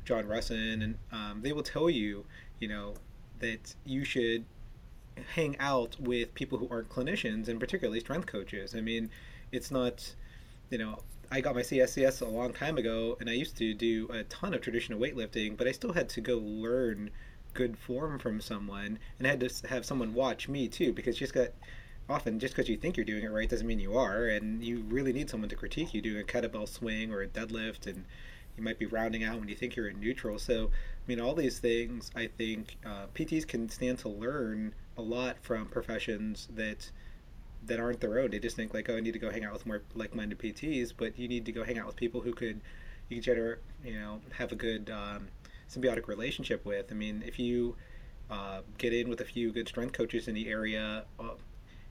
[0.04, 2.26] John Rusin, and um, they will tell you,
[2.60, 2.94] you know,
[3.40, 4.44] that you should
[5.34, 8.74] hang out with people who aren't clinicians and particularly strength coaches.
[8.74, 9.08] I mean,
[9.52, 10.14] it's not,
[10.68, 10.98] you know,
[11.30, 14.52] I got my CSCS a long time ago, and I used to do a ton
[14.52, 17.10] of traditional weightlifting, but I still had to go learn
[17.54, 21.32] good form from someone, and I had to have someone watch me too, because just
[21.32, 21.48] got
[22.08, 24.84] often just because you think you're doing it right doesn't mean you are, and you
[24.88, 28.04] really need someone to critique you doing a kettlebell swing or a deadlift, and
[28.56, 30.38] you might be rounding out when you think you're in neutral.
[30.38, 35.02] So, I mean, all these things, I think uh, PTs can stand to learn a
[35.02, 36.90] lot from professions that
[37.64, 38.30] that aren't their own.
[38.30, 40.92] They just think like, oh, I need to go hang out with more like-minded PTs,
[40.96, 42.60] but you need to go hang out with people who could
[43.08, 45.28] you can generate, you know, have a good um,
[45.68, 46.86] symbiotic relationship with.
[46.90, 47.76] I mean, if you
[48.30, 51.34] uh, get in with a few good strength coaches in the area, uh,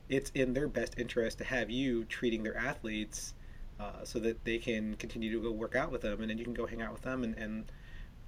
[0.09, 3.33] it's in their best interest to have you treating their athletes
[3.79, 6.43] uh, so that they can continue to go work out with them, and then you
[6.43, 7.71] can go hang out with them and, and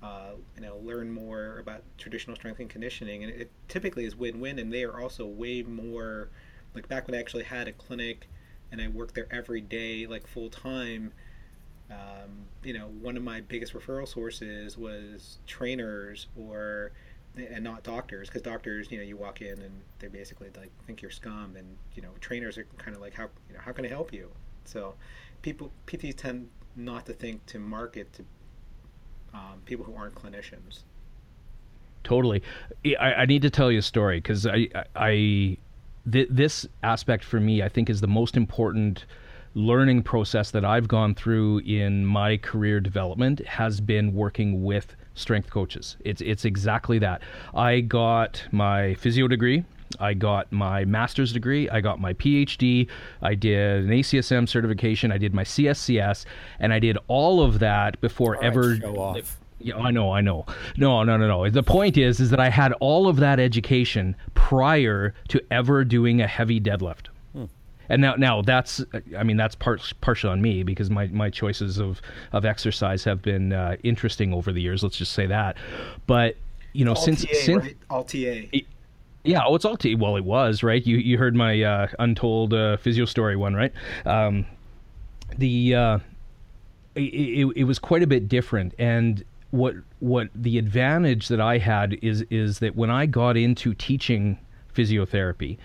[0.03, 3.23] uh, you know learn more about traditional strength and conditioning.
[3.23, 6.29] And it typically is win-win, and they are also way more
[6.75, 8.27] like back when I actually had a clinic
[8.71, 11.13] and I worked there every day, like full time.
[11.89, 16.91] Um, you know, one of my biggest referral sources was trainers or
[17.37, 21.01] and not doctors because doctors you know you walk in and they basically like think
[21.01, 23.85] you're scum and you know trainers are kind of like how you know how can
[23.85, 24.29] i help you
[24.65, 24.93] so
[25.41, 28.23] people pts tend not to think to market to
[29.33, 30.83] um, people who aren't clinicians
[32.07, 32.41] Totally.
[32.97, 35.57] I, I need to tell you a story because I, I, I
[36.09, 39.05] th- this aspect for me, I think, is the most important
[39.55, 45.49] learning process that I've gone through in my career development has been working with strength
[45.49, 45.97] coaches.
[46.05, 47.21] It's it's exactly that.
[47.53, 49.65] I got my physio degree.
[49.99, 51.69] I got my master's degree.
[51.69, 52.87] I got my PhD.
[53.21, 55.11] I did an ACSM certification.
[55.11, 56.25] I did my CSCS,
[56.59, 59.39] and I did all of that before right, ever show off.
[59.59, 60.45] yeah, I know, I know.
[60.75, 61.49] No, no, no, no.
[61.49, 66.21] The point is, is that I had all of that education prior to ever doing
[66.21, 67.07] a heavy deadlift.
[67.89, 68.83] And now now that's
[69.17, 72.01] I mean that's part partial on me because my my choices of
[72.33, 74.83] of exercise have been uh, interesting over the years.
[74.83, 75.57] Let's just say that,
[76.05, 76.35] but
[76.73, 77.77] you know All since TA, since right?
[77.89, 78.59] all TA.
[79.23, 79.95] yeah, oh, it's all T.
[79.95, 80.85] Well, it was right.
[80.85, 83.73] You you heard my uh, untold uh, physio story one, right?
[84.05, 84.45] Um,
[85.37, 85.99] the uh,
[86.95, 91.57] it, it, it was quite a bit different, and what what the advantage that I
[91.57, 94.39] had is is that when I got into teaching
[94.77, 95.57] physiotherapy.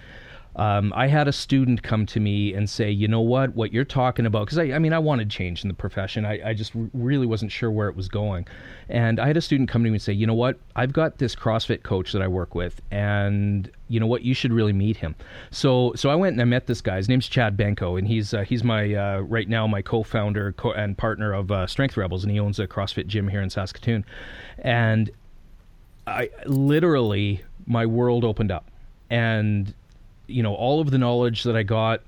[0.54, 3.86] Um, I had a student come to me and say, you know what, what you're
[3.86, 6.26] talking about, because I, I mean, I wanted change in the profession.
[6.26, 8.46] I, I just r- really wasn't sure where it was going.
[8.90, 11.16] And I had a student come to me and say, you know what, I've got
[11.16, 14.98] this CrossFit coach that I work with, and you know what, you should really meet
[14.98, 15.14] him.
[15.50, 16.96] So, so I went and I met this guy.
[16.96, 20.72] His name's Chad Benko, and he's uh, he's my uh, right now my co-founder co-
[20.72, 24.04] and partner of uh, Strength Rebels, and he owns a CrossFit gym here in Saskatoon.
[24.58, 25.10] And
[26.06, 28.70] I literally my world opened up,
[29.08, 29.72] and
[30.26, 32.02] you know all of the knowledge that I got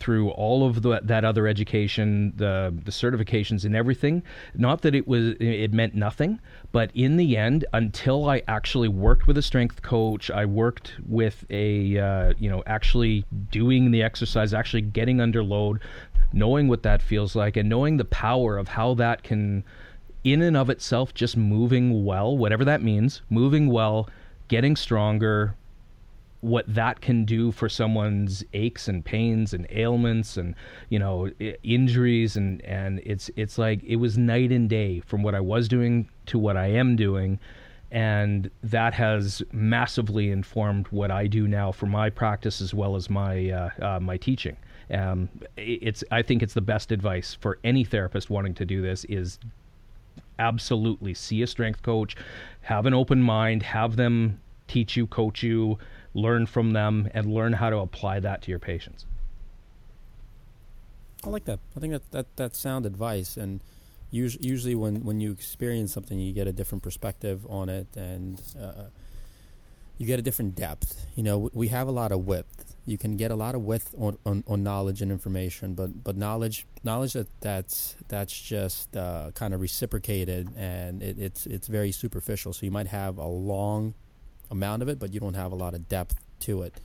[0.00, 4.22] through all of the, that other education, the the certifications and everything.
[4.54, 6.40] Not that it was it meant nothing,
[6.72, 11.44] but in the end, until I actually worked with a strength coach, I worked with
[11.50, 15.80] a uh, you know actually doing the exercise, actually getting under load,
[16.32, 19.62] knowing what that feels like, and knowing the power of how that can,
[20.24, 24.08] in and of itself, just moving well, whatever that means, moving well,
[24.48, 25.54] getting stronger,
[26.40, 30.54] what that can do for someone's aches and pains and ailments and
[30.88, 31.30] you know
[31.62, 35.68] injuries and and it's it's like it was night and day from what I was
[35.68, 37.38] doing to what I am doing.
[37.92, 43.10] And that has massively informed what I do now for my practice as well as
[43.10, 44.56] my uh, uh, my teaching.
[44.92, 49.04] Um, it's I think it's the best advice for any therapist wanting to do this
[49.06, 49.38] is
[50.38, 52.16] absolutely see a strength coach
[52.62, 55.78] have an open mind have them teach you coach you
[56.14, 59.06] learn from them and learn how to apply that to your patients
[61.24, 61.60] I like that.
[61.76, 63.60] I think that that that's sound advice, and
[64.10, 68.40] usually, usually when when you experience something, you get a different perspective on it, and
[68.60, 68.84] uh,
[69.98, 71.06] you get a different depth.
[71.14, 72.74] You know, we have a lot of width.
[72.86, 76.16] You can get a lot of width on, on, on knowledge and information, but but
[76.16, 81.92] knowledge knowledge that that's that's just uh, kind of reciprocated, and it, it's it's very
[81.92, 82.54] superficial.
[82.54, 83.92] So you might have a long
[84.50, 86.80] amount of it, but you don't have a lot of depth to it.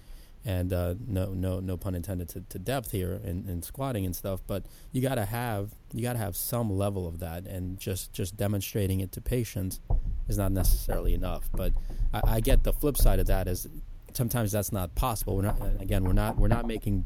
[0.48, 4.16] And uh, no no no pun intended to, to depth here in, in squatting and
[4.16, 8.38] stuff but you gotta have you gotta have some level of that and just just
[8.38, 9.80] demonstrating it to patients
[10.28, 11.50] is not necessarily enough.
[11.54, 11.74] But
[12.14, 13.68] I, I get the flip side of that is
[14.14, 15.36] sometimes that's not possible.
[15.36, 17.06] We're not again we're not we're not making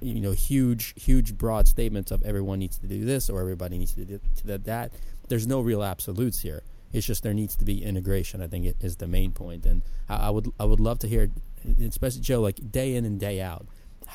[0.00, 3.94] you know huge huge broad statements of everyone needs to do this or everybody needs
[3.94, 4.92] to do that.
[5.28, 8.76] There's no real absolutes here it's just there needs to be integration i think it
[8.80, 9.66] is the main point.
[9.66, 11.30] And i, I would i would love to hear
[11.80, 13.66] especially joe like day in and day out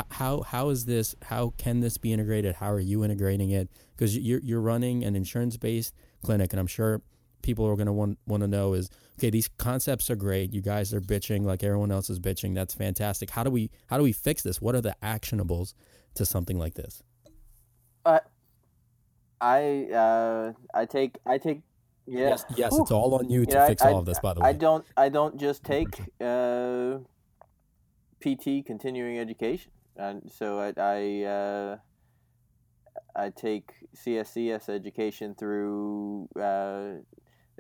[0.09, 2.55] how how is this how can this be integrated?
[2.55, 3.69] How are you integrating it?
[3.95, 7.01] Because you're, you're running an insurance based clinic and i'm sure
[7.41, 10.51] people are going to want want to know is okay these concepts are great.
[10.53, 12.55] You guys are bitching like everyone else is bitching.
[12.55, 13.29] That's fantastic.
[13.29, 14.59] How do we how do we fix this?
[14.59, 15.73] What are the actionables
[16.15, 17.03] to something like this?
[18.05, 18.19] Uh,
[19.39, 21.61] I uh, I take I take
[22.07, 22.29] yeah.
[22.29, 22.81] yes yes Whew.
[22.81, 24.53] it's all on you to Yeah, fix I- all of this by the way, I
[24.53, 26.99] don't I don't just take uh,
[28.21, 31.77] PT continuing education, and so I I, uh,
[33.15, 37.01] I take CSCS education through uh,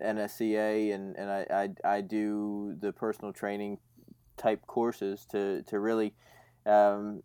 [0.01, 1.45] NSCA, and and I,
[1.85, 3.77] I I do the personal training
[4.37, 6.13] type courses to to really.
[6.65, 7.21] Um,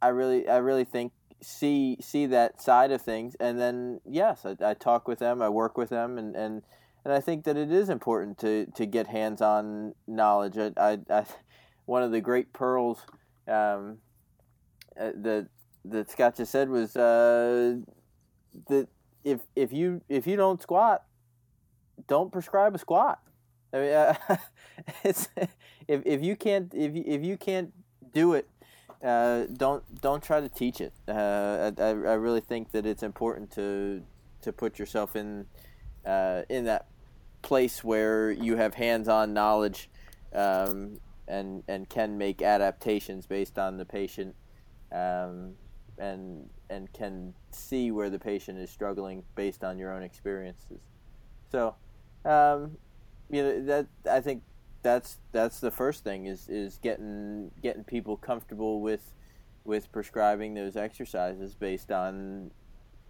[0.00, 4.56] I really, I really think see see that side of things, and then yes, I,
[4.64, 6.62] I talk with them, I work with them, and, and
[7.04, 10.58] and I think that it is important to, to get hands on knowledge.
[10.58, 11.24] I, I, I,
[11.86, 12.98] one of the great pearls
[13.46, 13.98] um,
[15.00, 15.48] uh, that
[15.86, 17.76] that Scott just said was uh,
[18.68, 18.88] that
[19.24, 21.04] if if you if you don't squat,
[22.06, 23.20] don't prescribe a squat.
[23.72, 24.14] I mean, uh,
[25.04, 25.28] it's
[25.86, 27.72] if if you can't if if you can't
[28.12, 28.48] do it,
[29.02, 30.92] uh, don't don't try to teach it.
[31.06, 34.02] Uh, I, I really think that it's important to
[34.42, 35.46] to put yourself in
[36.04, 36.86] uh, in that
[37.42, 39.88] place where you have hands-on knowledge
[40.34, 44.34] um, and and can make adaptations based on the patient
[44.92, 45.54] um,
[45.98, 50.80] and and can see where the patient is struggling based on your own experiences.
[51.50, 51.76] So,
[52.24, 52.76] um,
[53.30, 54.42] you know that I think
[54.82, 59.12] that's that's the first thing is is getting getting people comfortable with
[59.64, 62.50] with prescribing those exercises based on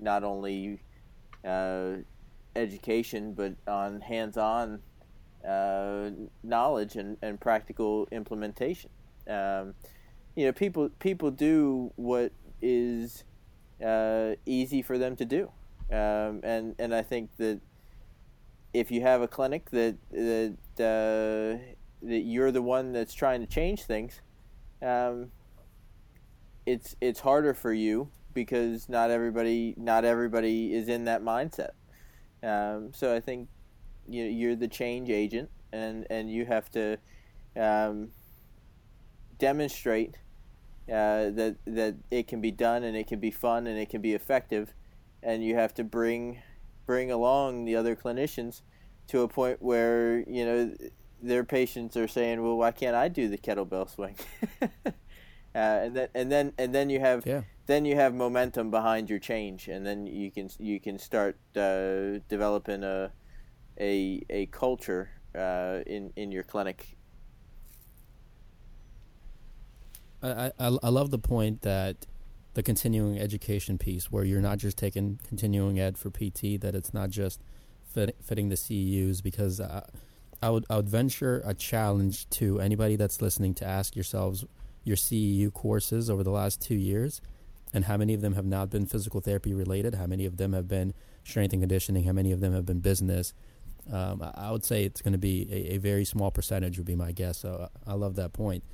[0.01, 0.81] not only
[1.45, 1.93] uh,
[2.57, 4.81] education but on hands-on
[5.47, 6.11] uh,
[6.43, 8.91] knowledge and, and practical implementation.
[9.29, 9.75] Um,
[10.35, 13.25] you know people people do what is
[13.85, 15.51] uh, easy for them to do,
[15.91, 17.61] um, and and I think that
[18.73, 21.59] if you have a clinic that that uh,
[22.03, 24.21] that you're the one that's trying to change things,
[24.83, 25.31] um,
[26.67, 31.71] it's it's harder for you because not everybody not everybody is in that mindset.
[32.43, 33.49] Um, so I think
[34.09, 36.99] you know, you're the change agent, and and you have to
[37.57, 38.11] um,
[39.39, 40.17] demonstrate
[40.89, 44.01] uh, that that it can be done and it can be fun and it can
[44.01, 44.73] be effective,
[45.23, 46.43] and you have to bring
[46.87, 48.63] bring along the other clinicians
[49.09, 50.75] to a point where you know
[51.23, 54.17] their patients are saying, "Well, why can't I do the kettlebell swing?"
[54.63, 54.89] uh,
[55.55, 57.43] and then and then and then you have Yeah.
[57.67, 62.21] then you have momentum behind your change, and then you can you can start uh,
[62.29, 63.13] developing a
[63.81, 66.97] a a culture uh, in in your clinic.
[70.23, 72.07] I, I I love the point that
[72.55, 76.93] the continuing education piece, where you're not just taking continuing ed for PT, that it's
[76.93, 77.41] not just
[77.93, 79.23] fit, fitting the CEUs.
[79.23, 79.83] Because I,
[80.43, 84.45] I would I would venture a challenge to anybody that's listening to ask yourselves
[84.85, 87.21] your CEU courses over the last two years,
[87.75, 90.53] and how many of them have not been physical therapy related, how many of them
[90.53, 93.35] have been strength and conditioning, how many of them have been business.
[93.93, 96.97] Um, I would say it's going to be a, a very small percentage, would be
[96.97, 97.39] my guess.
[97.39, 98.65] So I I love that point.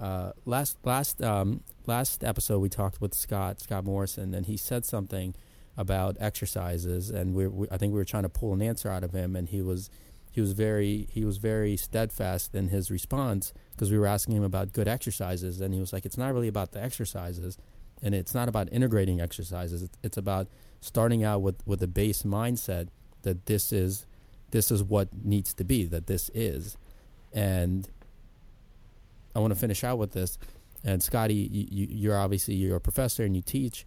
[0.00, 4.86] Uh, last last um, last episode we talked with Scott Scott Morrison, and he said
[4.86, 5.34] something
[5.76, 9.04] about exercises, and we, we I think we were trying to pull an answer out
[9.04, 9.90] of him, and he was
[10.30, 14.44] he was very he was very steadfast in his response because we were asking him
[14.44, 17.58] about good exercises, and he was like, it's not really about the exercises,
[18.02, 19.82] and it's not about integrating exercises.
[19.82, 20.48] It's, it's about
[20.80, 22.88] starting out with with a base mindset
[23.22, 24.06] that this is
[24.50, 26.76] this is what needs to be, that this is,
[27.32, 27.88] and
[29.34, 30.38] I want to finish out with this.
[30.82, 33.84] And Scotty, you, you're obviously you're a professor and you teach.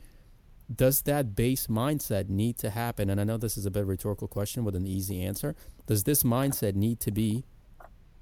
[0.73, 3.09] Does that base mindset need to happen?
[3.09, 5.55] And I know this is a bit of a rhetorical question with an easy answer.
[5.87, 7.43] Does this mindset need to be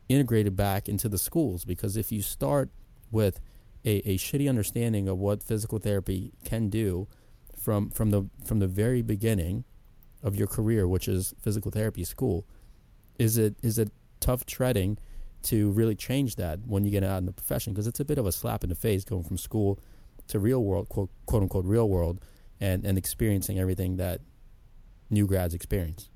[0.10, 1.66] integrated back into the schools?
[1.66, 2.70] Because if you start
[3.12, 3.40] with
[3.86, 7.08] a, a shitty understanding of what physical therapy can do
[7.56, 9.64] from from the from the very beginning
[10.24, 12.46] of your career, which is physical therapy school,
[13.20, 14.98] is it is it tough treading
[15.44, 18.18] to really change that when you get out in the profession because it's a bit
[18.18, 19.80] of a slap in the face going from school
[20.32, 22.20] to real world quote, quote unquote real world
[22.60, 24.22] and and experiencing everything that
[25.10, 26.10] new grads experience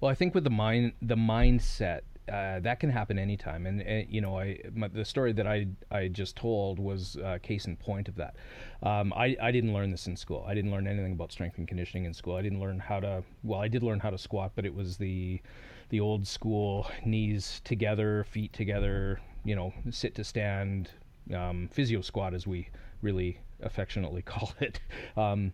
[0.00, 3.66] Well, I think with the mind, the mindset, uh, that can happen anytime.
[3.66, 7.38] And, uh you know, I my, the story that I I just told was uh,
[7.42, 8.36] case in point of that.
[8.82, 10.44] Um, I I didn't learn this in school.
[10.46, 12.36] I didn't learn anything about strength and conditioning in school.
[12.36, 13.24] I didn't learn how to.
[13.42, 15.40] Well, I did learn how to squat, but it was the
[15.88, 19.20] the old school knees together, feet together.
[19.44, 20.90] You know, sit to stand,
[21.34, 22.68] um, physio squat as we
[23.02, 24.80] really affectionately call it.
[25.16, 25.52] Um,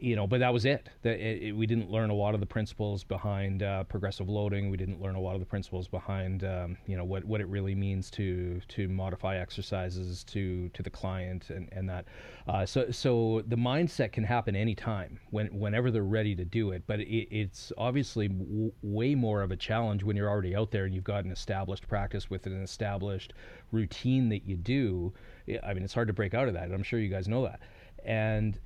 [0.00, 0.88] you know, but that was it.
[1.02, 4.70] That it, it, we didn't learn a lot of the principles behind uh, progressive loading.
[4.70, 7.48] We didn't learn a lot of the principles behind, um, you know, what, what it
[7.48, 12.06] really means to to modify exercises to to the client and and that.
[12.48, 16.82] Uh, so so the mindset can happen anytime when whenever they're ready to do it.
[16.86, 20.86] But it, it's obviously w- way more of a challenge when you're already out there
[20.86, 23.34] and you've got an established practice with an established
[23.70, 25.12] routine that you do.
[25.58, 26.70] I mean, it's hard to break out of that.
[26.70, 27.60] I'm sure you guys know that.
[28.04, 28.58] And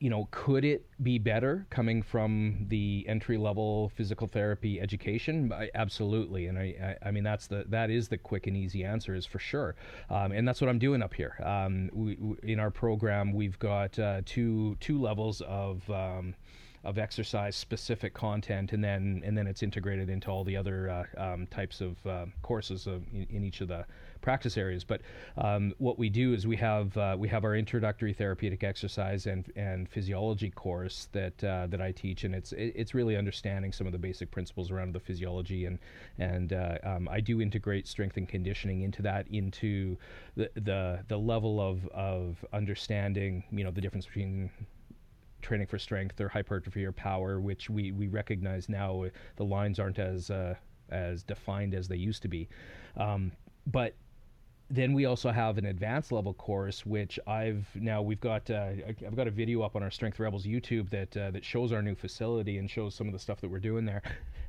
[0.00, 5.52] you know, could it be better coming from the entry level physical therapy education?
[5.52, 8.84] I, absolutely, and I, I, I, mean that's the that is the quick and easy
[8.84, 9.74] answer is for sure,
[10.08, 11.34] um, and that's what I'm doing up here.
[11.42, 15.88] Um, we, we, in our program, we've got uh, two two levels of.
[15.90, 16.34] Um,
[16.84, 20.88] of exercise specific content and then and then it's integrated into all the other
[21.18, 23.84] uh, um, types of uh, courses of, in, in, each of the
[24.20, 25.00] practice areas but
[25.36, 29.52] um, what we do is we have uh, we have our introductory therapeutic exercise and
[29.56, 33.92] and physiology course that uh, that I teach and it's it's really understanding some of
[33.92, 35.78] the basic principles around the physiology and
[36.18, 39.96] and uh, um, I do integrate strength and conditioning into that into
[40.36, 44.50] the the, the level of of understanding you know the difference between
[45.42, 49.78] training for strength or hypertrophy or power, which we, we recognize now uh, the lines
[49.78, 50.54] aren't as uh,
[50.90, 52.48] as defined as they used to be.
[52.96, 53.32] Um,
[53.66, 53.94] but
[54.70, 59.16] then we also have an advanced level course, which I've now we've got uh, I've
[59.16, 61.94] got a video up on our Strength Rebels YouTube that uh, that shows our new
[61.94, 64.02] facility and shows some of the stuff that we're doing there,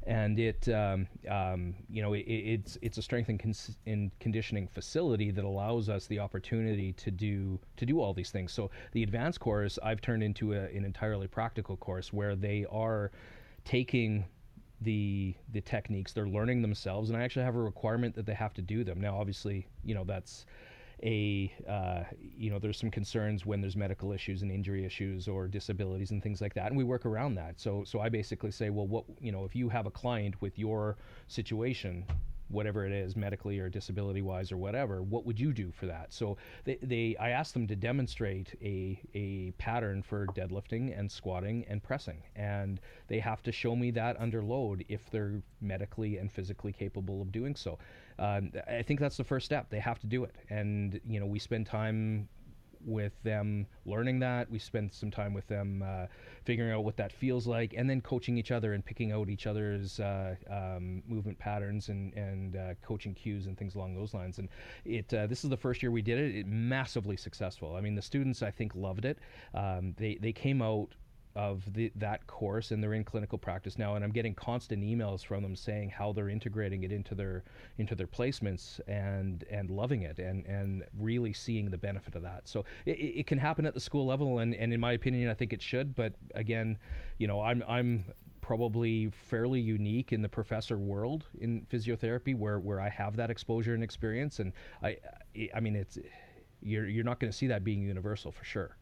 [0.08, 5.32] and it um, um, you know it, it's it's a strength and, and, conditioning facility
[5.32, 8.52] that allows us the opportunity to do to do all these things.
[8.52, 13.12] So the advanced course I've turned into a, an entirely practical course where they are
[13.64, 14.26] taking
[14.82, 16.14] the the techniques.
[16.14, 19.02] They're learning themselves and i actually have a requirement that they have to do them.
[19.02, 20.46] Now obviously you know that's
[21.04, 25.48] a uh, you know there's some concerns when there's medical issues and injury issues or
[25.48, 27.60] disabilities and things like that and we work around that.
[27.60, 30.58] So so i basically say well what you know if you have a client with
[30.58, 32.06] your situation
[32.50, 36.12] whatever it is medically or disability wise or whatever what would you do for that?
[36.14, 41.66] So they, they i asked them to demonstrate a, a pattern for deadlifting and squatting
[41.70, 42.24] and pressing.
[42.36, 47.22] And they have to show me that under load if they're medically and physically capable
[47.22, 47.78] of doing so.
[48.18, 49.70] Um, i think that's the first step.
[49.70, 50.36] They have to do it.
[50.50, 52.28] And you know we spend time
[52.86, 54.50] with them learning that.
[54.50, 56.06] We spend some time with them uh,
[56.44, 59.48] figuring out what that feels like, and then coaching each other and picking out each
[59.48, 64.40] other's uh, um, movement patterns and and uh, coaching cues and things along those lines.
[64.40, 64.50] And
[64.86, 66.36] it uh, this is the first year we did it.
[66.36, 67.76] It massively successful.
[67.76, 69.18] I mean, the students I think loved it.
[69.54, 70.90] Um, they they came out
[71.36, 75.24] of the, that course and they're in clinical practice now and I'm getting constant emails
[75.24, 77.44] from them saying how they're integrating it into their
[77.78, 82.48] into their placements and and loving it and and really seeing the benefit of that.
[82.48, 85.36] So it, it can happen at the school level and, and in my opinion I
[85.36, 86.78] think it should but again
[87.20, 88.06] you know I'm I'm
[88.42, 93.76] probably fairly unique in the professor world in physiotherapy where where I have that exposure
[93.76, 94.52] and experience and
[94.82, 94.98] I
[95.54, 96.00] I mean it's
[96.62, 98.76] you're you're not going to see that being universal for sure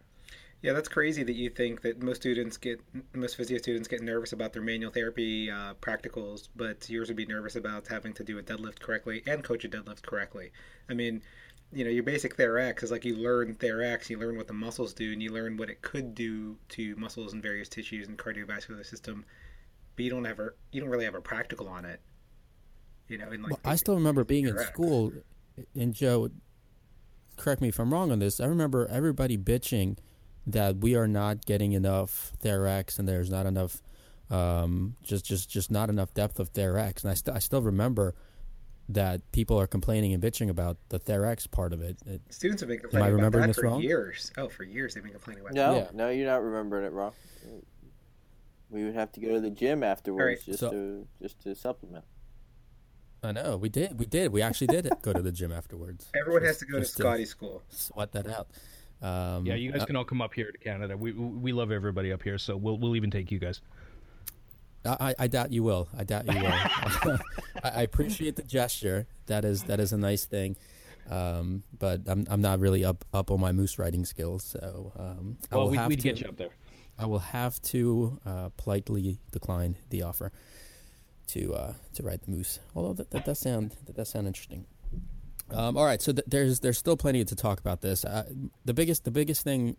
[0.61, 2.81] yeah, that's crazy that you think that most students get
[3.13, 7.27] most physio students get nervous about their manual therapy uh, practicals, but yours would be
[7.27, 10.51] nervous about having to do a deadlift correctly and coach a deadlift correctly.
[10.89, 11.21] I mean,
[11.71, 14.93] you know, your basic TheraX is like you learn TheraX, you learn what the muscles
[14.93, 18.83] do, and you learn what it could do to muscles and various tissues and cardiovascular
[18.83, 19.25] system,
[19.95, 22.01] but you don't ever you don't really have a practical on it.
[23.09, 25.13] You know, in like well, I still remember being in school,
[25.75, 26.29] and Joe,
[27.35, 28.39] correct me if I'm wrong on this.
[28.39, 29.97] I remember everybody bitching
[30.47, 33.81] that we are not getting enough TheraX and there's not enough
[34.29, 37.03] um, just just just not enough depth of TheraX.
[37.03, 38.15] And I, st- I still remember
[38.89, 41.97] that people are complaining and bitching about the TheraX part of it.
[42.05, 43.81] it Students have been complaining about that for wrong?
[43.81, 44.31] years.
[44.37, 45.93] Oh, for years they've been complaining about no, that.
[45.93, 47.11] No, no, you're not remembering it wrong.
[48.69, 50.45] We would have to go to the gym afterwards right.
[50.45, 52.05] just so, to just to supplement.
[53.23, 53.99] I know we did.
[53.99, 54.31] We did.
[54.31, 56.09] We actually did go to the gym afterwards.
[56.19, 57.63] Everyone just, has to go to Scotty to school.
[57.69, 58.47] Sweat that out.
[59.01, 60.97] Um, yeah, you guys uh, can all come up here to Canada.
[60.97, 63.61] We we love everybody up here, so we'll we'll even take you guys.
[64.85, 65.89] I, I doubt you will.
[65.97, 66.51] I doubt you will.
[67.63, 69.07] I, I, appreciate the gesture.
[69.25, 70.55] That is that is a nice thing,
[71.09, 74.43] um, but I'm I'm not really up up on my moose riding skills.
[74.43, 76.49] So um, well, I will we, have we'd to, get you up there.
[76.97, 80.31] I will have to uh, politely decline the offer
[81.27, 82.59] to uh, to ride the moose.
[82.75, 84.65] Although that, that does sound that does sound interesting.
[85.51, 88.03] Um, all right, so th- there's there's still plenty to talk about this.
[88.03, 88.25] Uh,
[88.65, 89.77] the biggest the biggest thing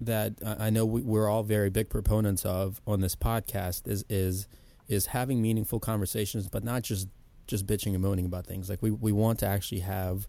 [0.00, 4.46] that I know we, we're all very big proponents of on this podcast is is
[4.86, 7.08] is having meaningful conversations, but not just
[7.46, 8.68] just bitching and moaning about things.
[8.68, 10.28] Like we, we want to actually have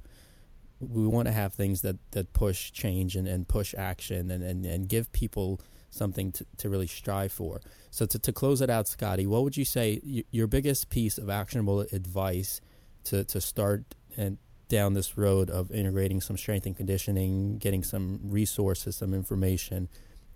[0.79, 4.65] we want to have things that, that push change and, and push action and, and,
[4.65, 5.59] and give people
[5.89, 7.59] something to, to really strive for.
[7.91, 11.29] So to, to close it out, Scotty, what would you say your biggest piece of
[11.29, 12.61] actionable advice
[13.05, 18.19] to, to start and down this road of integrating some strength and conditioning, getting some
[18.23, 19.87] resources, some information,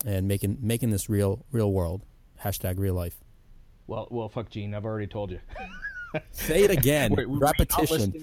[0.06, 2.04] and making making this real real world.
[2.44, 3.20] Hashtag real life.
[3.86, 4.74] Well, well, fuck Gene.
[4.74, 5.40] I've already told you.
[6.32, 7.14] Say it again.
[7.16, 8.14] Wait, repetition.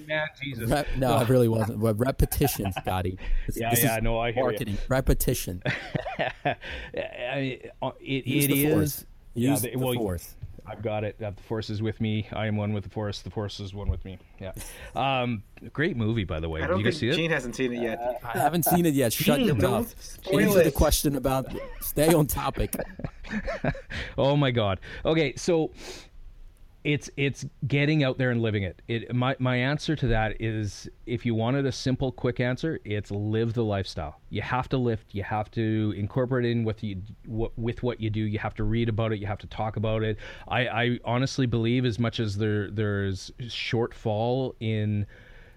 [0.65, 1.79] Rep, no, I really wasn't.
[1.79, 3.19] repetition, Scotty.
[3.47, 3.99] This, yeah, this yeah.
[4.01, 4.75] No, I hear marketing.
[4.75, 4.79] You.
[4.87, 5.61] Repetition.
[6.17, 6.55] I
[7.35, 9.05] mean, uh, it, it is.
[9.33, 10.35] Use yeah, the, well, force.
[10.71, 11.19] I've got it.
[11.19, 12.27] the force is with me.
[12.31, 13.21] I am one with the force.
[13.21, 14.17] The force is one with me.
[14.39, 14.53] Yeah.
[14.93, 16.61] Um, great movie, by the way.
[16.61, 17.15] I don't Did you guys see it?
[17.15, 17.99] Gene hasn't seen it yet.
[17.99, 19.13] Uh, I haven't seen it yet.
[19.13, 19.95] Shut your mouth.
[20.31, 21.47] Answer the question about.
[21.81, 22.75] Stay on topic.
[24.17, 24.79] oh my god.
[25.05, 25.71] Okay, so
[26.83, 28.81] it's it's getting out there and living it.
[28.87, 33.11] It my my answer to that is if you wanted a simple quick answer, it's
[33.11, 34.19] live the lifestyle.
[34.29, 38.09] You have to lift, you have to incorporate in with you what, with what you
[38.09, 38.21] do.
[38.21, 40.17] You have to read about it, you have to talk about it.
[40.47, 45.05] I I honestly believe as much as there there's shortfall in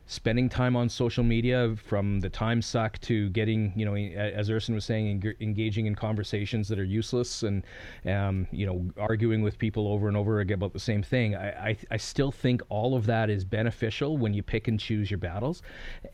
[0.07, 4.75] spending time on social media from the time suck to getting you know as Erson
[4.75, 7.65] was saying engaging in conversations that are useless and
[8.07, 11.35] um, you know arguing with people over and over again about the same thing.
[11.35, 15.11] I, I, I still think all of that is beneficial when you pick and choose
[15.11, 15.63] your battles.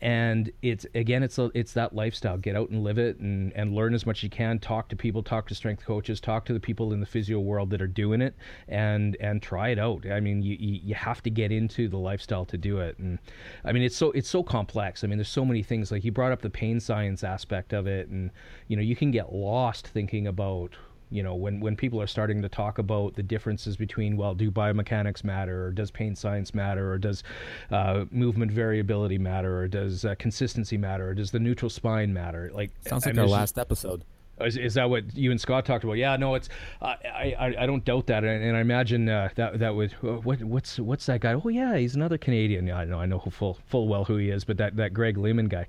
[0.01, 2.37] And it's again it's a, it's that lifestyle.
[2.37, 4.59] Get out and live it and, and learn as much as you can.
[4.59, 7.69] Talk to people talk to strength coaches talk to the people in the physio world
[7.71, 8.35] that are doing it
[8.67, 10.05] and and try it out.
[10.09, 12.97] I mean you, you have to get into the lifestyle to do it.
[12.99, 13.19] And
[13.63, 15.03] I mean mean, it's so it's so complex.
[15.03, 15.91] I mean, there's so many things.
[15.91, 18.29] Like you brought up the pain science aspect of it, and
[18.67, 20.75] you know, you can get lost thinking about
[21.09, 24.49] you know, when when people are starting to talk about the differences between well, do
[24.49, 27.23] biomechanics matter, or does pain science matter, or does
[27.69, 32.49] uh, movement variability matter, or does uh, consistency matter, or does the neutral spine matter?
[32.53, 34.03] Like Sounds I like mean, our last episode.
[34.43, 35.93] Is, is that what you and Scott talked about?
[35.93, 36.49] Yeah, no, it's
[36.81, 39.91] uh, I, I I don't doubt that, and, and I imagine uh, that that would
[40.01, 41.33] what what's what's that guy?
[41.33, 42.67] Oh yeah, he's another Canadian.
[42.67, 45.17] Yeah, I know I know full full well who he is, but that that Greg
[45.17, 45.67] Lehman guy.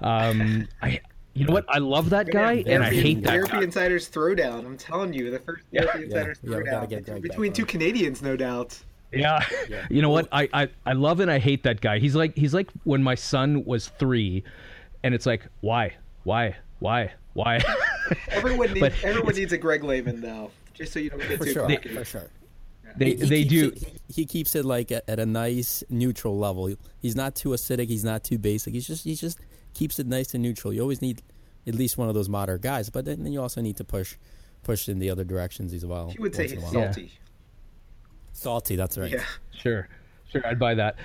[0.00, 1.00] Um, I
[1.34, 1.64] you know what?
[1.68, 3.62] I love that guy, Man, and I hate that Therapy guy.
[3.62, 4.64] Insiders Throwdown.
[4.64, 5.82] I'm telling you, the first Yeah.
[5.82, 7.68] Therapy Insiders yeah, we gotta Throwdown get Greg back between two on.
[7.68, 8.78] Canadians, no doubt.
[9.12, 9.40] Yeah.
[9.90, 10.28] You know what?
[10.32, 11.98] I, I, I love and I hate that guy.
[11.98, 14.42] He's like he's like when my son was three,
[15.02, 15.94] and it's like why
[16.24, 17.60] why why why.
[18.28, 21.44] Everyone needs But everyone needs a Greg Lehman though, just so you don't get For
[21.44, 21.88] too sure, cocky.
[21.88, 22.30] for sure.
[22.96, 23.68] they He- he they keeps do.
[23.68, 23.92] it- he,
[24.22, 26.74] he keeps it like at, at a nice neutral level.
[27.00, 27.88] He's not too acidic.
[27.88, 28.74] He's not too basic.
[28.74, 29.38] He's just he just
[29.74, 30.72] keeps it nice and neutral.
[30.72, 31.22] You always need
[31.66, 34.16] at least one of those moderate guys, but then, then you also need to push
[34.62, 36.10] push in the other directions as well.
[36.10, 36.78] He would say once he's a.
[36.78, 36.84] Yeah.
[36.92, 37.12] salty.
[38.32, 38.76] salty.
[38.76, 39.10] That's right.
[39.10, 39.24] Yeah.
[39.52, 39.88] Sure,
[40.30, 40.96] sure, I'd buy that.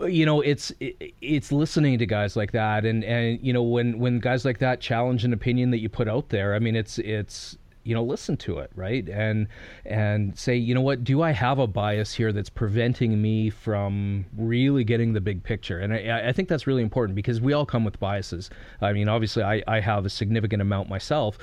[0.00, 3.98] You know, it's it, it's listening to guys like that, and and you know when
[3.98, 6.54] when guys like that challenge an opinion that you put out there.
[6.54, 9.08] I mean, it's it's you know listen to it right?
[9.08, 9.46] And
[9.84, 11.04] and say you know what?
[11.04, 15.78] Do i have a bias here that's preventing me from really getting the big picture?
[15.78, 18.50] And i, I think that's really important because we all come with biases.
[18.80, 21.38] I mean obviously i, I have a significant amount myself.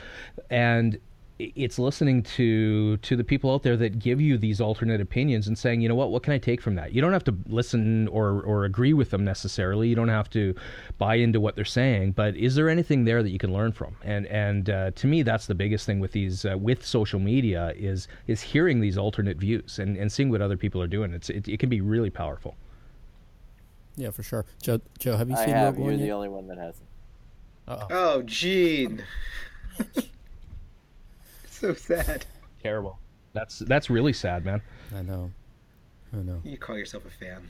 [0.49, 0.99] And
[1.55, 5.57] it's listening to to the people out there that give you these alternate opinions and
[5.57, 6.93] saying, you know what, what can I take from that?
[6.93, 9.87] You don't have to listen or or agree with them necessarily.
[9.87, 10.55] You don't have to
[10.97, 13.95] buy into what they're saying, but is there anything there that you can learn from?
[14.03, 17.73] And and uh, to me, that's the biggest thing with these uh, with social media
[17.75, 21.13] is is hearing these alternate views and, and seeing what other people are doing.
[21.13, 22.55] It's it, it can be really powerful.
[23.95, 24.45] Yeah, for sure.
[24.61, 25.77] Joe, Joe, have you I seen have.
[25.77, 26.87] You're One the only one that hasn't.
[27.67, 27.87] Uh-oh.
[27.91, 29.03] Oh, Gene.
[31.61, 32.25] so sad.
[32.61, 32.99] Terrible.
[33.33, 34.61] That's that's really sad, man.
[34.95, 35.31] I know.
[36.13, 36.41] I know.
[36.43, 37.47] You call yourself a fan.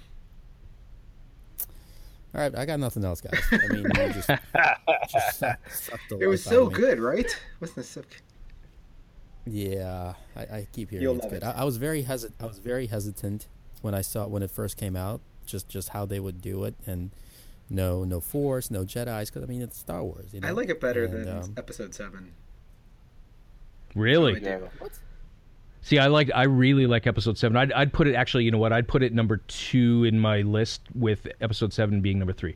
[2.33, 3.41] All right, I got nothing else, guys.
[3.51, 4.29] I mean, you just,
[5.11, 6.77] just suck, suck the It was life out so of me.
[6.79, 7.41] good, right?
[7.59, 8.21] Wasn't it so good?
[9.53, 11.41] Yeah, I, I keep hearing You'll it's good.
[11.41, 11.43] it.
[11.43, 12.31] I, I was very hesit.
[12.39, 13.47] I was very hesitant
[13.81, 15.19] when I saw it, when it first came out.
[15.45, 17.09] Just just how they would do it, and
[17.69, 19.29] no no Force, no Jedi's.
[19.29, 20.33] Because I mean, it's Star Wars.
[20.33, 20.47] You know?
[20.47, 22.31] I like it better And, than um, episode seven.
[23.95, 24.47] Really?
[24.47, 24.57] I.
[24.79, 24.91] What?
[25.81, 27.57] See, I like, I really like episode seven.
[27.57, 28.43] I'd, I'd put it actually.
[28.43, 28.71] You know what?
[28.71, 32.55] I'd put it number two in my list, with episode seven being number three.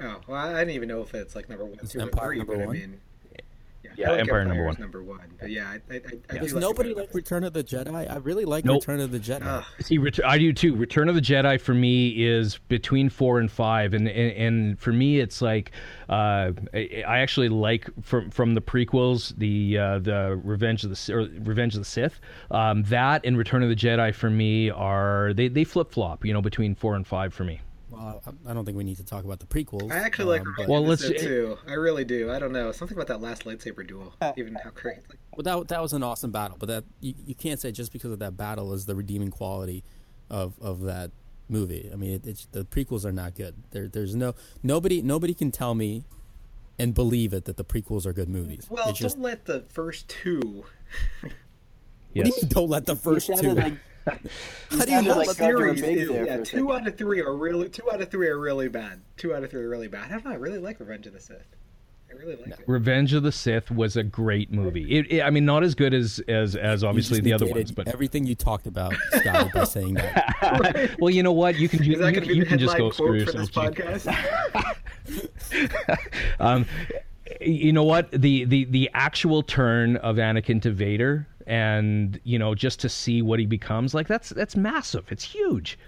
[0.00, 2.38] Oh, well, I didn't even know if it's like number one, Is two, or three.
[2.38, 2.76] number but one?
[2.76, 3.00] I mean,
[3.96, 4.72] yeah, Yeah, like Empire number one.
[4.74, 5.20] is number one.
[5.40, 8.10] But yeah, I, I, I, I Does like nobody like Return of the Jedi?
[8.10, 8.82] I really like Nope.
[8.82, 9.42] Return of the Jedi.
[9.44, 9.64] Ugh.
[9.80, 10.74] See, Ret- I do too.
[10.74, 14.92] Return of the Jedi for me is between four and five, and and, and for
[14.92, 15.72] me it's like
[16.08, 21.12] uh, I, I actually like from from the prequels, the uh, the Revenge of the
[21.14, 22.20] or Revenge of the Sith.
[22.50, 26.32] Um, that and Return of the Jedi for me are they they flip flop, you
[26.32, 27.60] know, between four and five for me.
[27.98, 29.90] Well, I I don't think we need to talk about the prequels.
[29.92, 31.58] I actually like um, Revenge but- Well, of the let's- Sith, too.
[31.66, 32.30] I really do.
[32.30, 34.14] I don't know something about that last lightsaber duel.
[34.36, 34.98] Even how great.
[35.08, 37.92] Like, Well, that that was an awesome battle, but that you, you can't say just
[37.92, 39.82] because of that battle is the redeeming quality
[40.30, 41.10] of of that
[41.48, 41.88] movie.
[41.92, 43.54] I mean, it, it's, the prequels are not good.
[43.70, 46.04] There, there's no nobody nobody can tell me
[46.78, 48.66] and believe it that the prequels are good movies.
[48.70, 50.40] well, it's just don't let the first two.
[51.20, 51.30] what do
[52.14, 52.26] Yes.
[52.28, 53.52] you mean don't let the first two.
[53.52, 53.74] like,
[54.70, 56.44] How do you sounded not like the Jar Jar series is, yeah, for a two
[56.44, 56.70] second.
[56.70, 59.00] out of three are really two out of three are really bad.
[59.16, 60.06] Two out of three are really bad.
[60.06, 60.30] I don't know.
[60.32, 61.46] I really like Revenge of the Sith.
[62.10, 62.60] I really like it.
[62.66, 64.98] Revenge of the Sith was a great movie.
[64.98, 67.88] It, it, I mean, not as good as as as obviously the other ones, but
[67.88, 70.96] everything you talked about, Scotty, by saying that.
[71.00, 71.58] well, you know what?
[71.58, 73.74] You can you, you, going to be you can just go screw quote for yourself.
[73.84, 74.76] this podcast?
[76.40, 76.66] Um,
[77.40, 78.10] you know what?
[78.10, 83.22] The, the the actual turn of Anakin to Vader, and you know, just to see
[83.22, 85.04] what he becomes, like that's that's massive.
[85.10, 85.78] It's huge.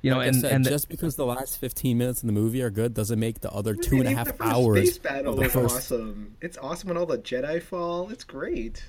[0.00, 2.32] You know, Like and said, and the- just because the last 15 minutes in the
[2.32, 4.54] movie are good doesn't make the other two and a half and a Even half
[4.54, 6.36] the first hours Space battle of the is first awesome.
[6.40, 8.08] It's awesome when all the Jedi fall.
[8.10, 8.84] It's great.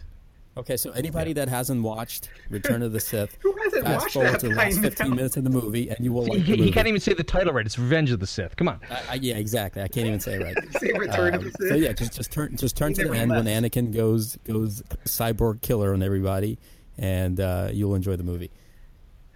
[0.59, 4.33] Okay, so anybody that hasn't watched Return of the Sith, Who hasn't fast watched forward
[4.33, 5.15] that to the by last 15 now?
[5.15, 6.63] minutes in the movie, and you will like the he, movie.
[6.65, 7.65] he can't even say the title right.
[7.65, 8.55] It's Revenge of the Sith.
[8.55, 8.79] Come on.
[8.89, 9.81] I, I, yeah, exactly.
[9.81, 10.55] I can't even say it right.
[10.79, 11.69] Say Return of Um, the Sith.
[11.69, 13.73] so yeah, just just turn just turn to the never end when left.
[13.73, 16.57] Anakin goes goes cyborg killer on everybody,
[16.97, 18.51] and uh, you'll enjoy the movie.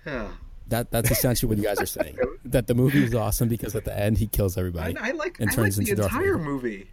[0.05, 0.29] Oh.
[0.67, 2.17] That that's essentially what you guys are saying.
[2.45, 4.97] That the movie is awesome because at the end he kills everybody.
[4.97, 6.37] I like, and I like turns the into Darth entire Vader.
[6.39, 6.89] movie.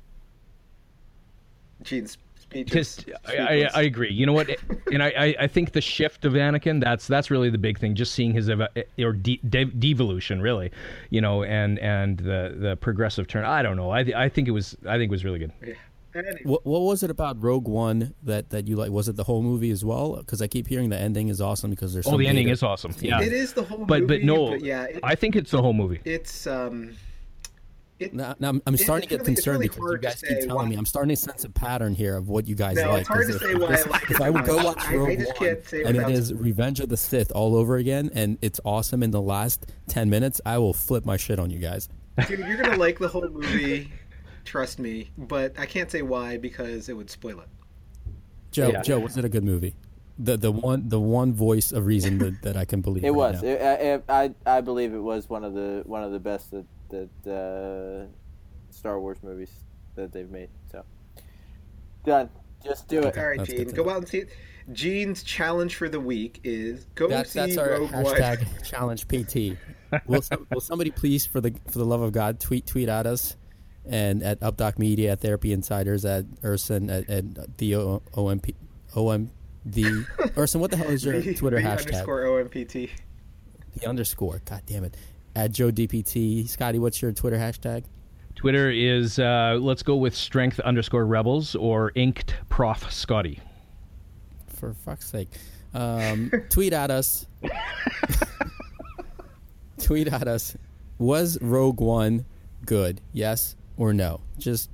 [1.82, 2.24] Gene's speech.
[2.64, 4.12] Just, I, I, I agree.
[4.12, 4.50] You know what?
[4.92, 7.94] And I, I, I think the shift of Anakin that's that's really the big thing.
[7.94, 10.72] Just seeing his eva- or de- de- devolution, really.
[11.10, 13.44] You know, and and the the progressive turn.
[13.44, 13.90] I don't know.
[13.90, 15.52] I I think it was I think it was really good.
[15.64, 15.74] Yeah.
[16.12, 16.40] Anyway.
[16.42, 18.90] What, what was it about Rogue One that, that you like?
[18.90, 20.16] Was it the whole movie as well?
[20.16, 22.54] Because I keep hearing the ending is awesome because there's Oh, some the ending Vader-
[22.54, 22.92] is awesome.
[22.98, 24.18] Yeah, It is the whole but movie.
[24.18, 26.00] but no, yeah, it, I think it's the whole movie.
[26.04, 26.96] it's um,
[28.00, 30.38] it, Now, now I'm, I'm starting to get really- concerned really because you guys keep
[30.40, 30.76] telling why- me.
[30.76, 33.00] I'm starting to sense a pattern here of what you guys No, like.
[33.00, 34.56] it's hard 'cause to if- say why I if- like it If I would go
[34.56, 34.64] much.
[34.64, 36.96] watch I- I Rogue just One can't say and it without- is Revenge of the
[36.96, 41.04] Sith all over again, and it's awesome in the last ten minutes, I will flip
[41.04, 41.88] my shit on you guys.
[42.28, 43.90] dude, you're gonna like the whole movie.
[44.44, 47.48] Trust me, but I can't say why because it would spoil it.
[48.50, 48.82] Joe, Yeah.
[48.82, 49.74] Joe, was it a good movie?
[50.18, 53.04] The the one the one voice of reason that, that I can believe.
[53.04, 53.42] It right was.
[53.42, 53.48] now.
[53.48, 56.64] It, I, I I believe it was one of the one of the best that
[56.90, 58.06] that uh,
[58.70, 59.50] Star Wars movies
[59.96, 60.48] that they've made.
[60.70, 60.84] So
[62.04, 62.28] done.
[62.64, 63.16] Just do it.
[63.16, 63.90] All right, That's Gene, go know.
[63.90, 64.28] out and see it.
[64.72, 68.04] Gene's challenge for the week is go That's see that's our Rogue One.
[68.04, 69.56] hashtag challenge PT.
[70.06, 73.06] Will, some, will somebody please, for the for the love of God, tweet tweet at
[73.06, 73.36] us
[73.86, 78.54] and at Updoc Media, at Therapy Insiders, at Erson, at, at the O- OMP
[78.94, 79.30] OM
[79.64, 79.82] the
[80.36, 80.60] Erson.
[80.60, 81.86] What the hell is your The- Twitter the hashtag?
[81.94, 82.90] underscore OMPT.
[83.80, 84.42] The underscore.
[84.44, 84.96] God damn it.
[85.36, 86.48] At Joe DPT.
[86.48, 87.84] Scotty, what's your Twitter hashtag?
[88.34, 93.40] Twitter is uh, let's go with strength underscore rebels or inked prof Scotty.
[94.46, 95.28] For fuck's sake.
[95.74, 97.26] Um, tweet at us.
[99.80, 100.56] tweet at us.
[100.98, 102.24] Was Rogue One
[102.66, 103.00] good?
[103.12, 104.20] Yes or no?
[104.38, 104.70] Just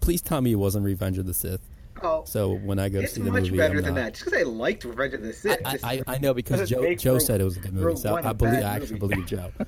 [0.00, 1.67] please tell me it wasn't Revenge of the Sith.
[2.02, 4.00] Oh, So when I go to it's see the much movie, better I'm than not-
[4.04, 4.12] that.
[4.14, 5.60] Just because I liked Revenge of the Sith.
[5.64, 7.96] I, just- I, I know because Joe Joe Rogue- said it was a good movie,
[7.96, 9.14] so I believe I actually movie.
[9.14, 9.50] believe Joe.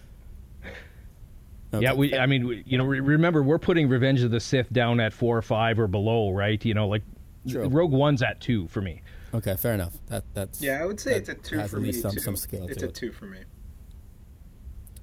[1.78, 2.16] Yeah, we.
[2.16, 5.12] I mean, we, you know, re- remember we're putting Revenge of the Sith down at
[5.12, 6.62] four or five or below, right?
[6.64, 7.02] You know, like
[7.48, 7.68] True.
[7.68, 9.02] Rogue One's at two for me.
[9.32, 9.96] Okay, fair enough.
[10.08, 12.18] That that's yeah, I would say it's a two has for at me some too.
[12.20, 12.94] some scale it's to a it.
[12.96, 13.38] two for me.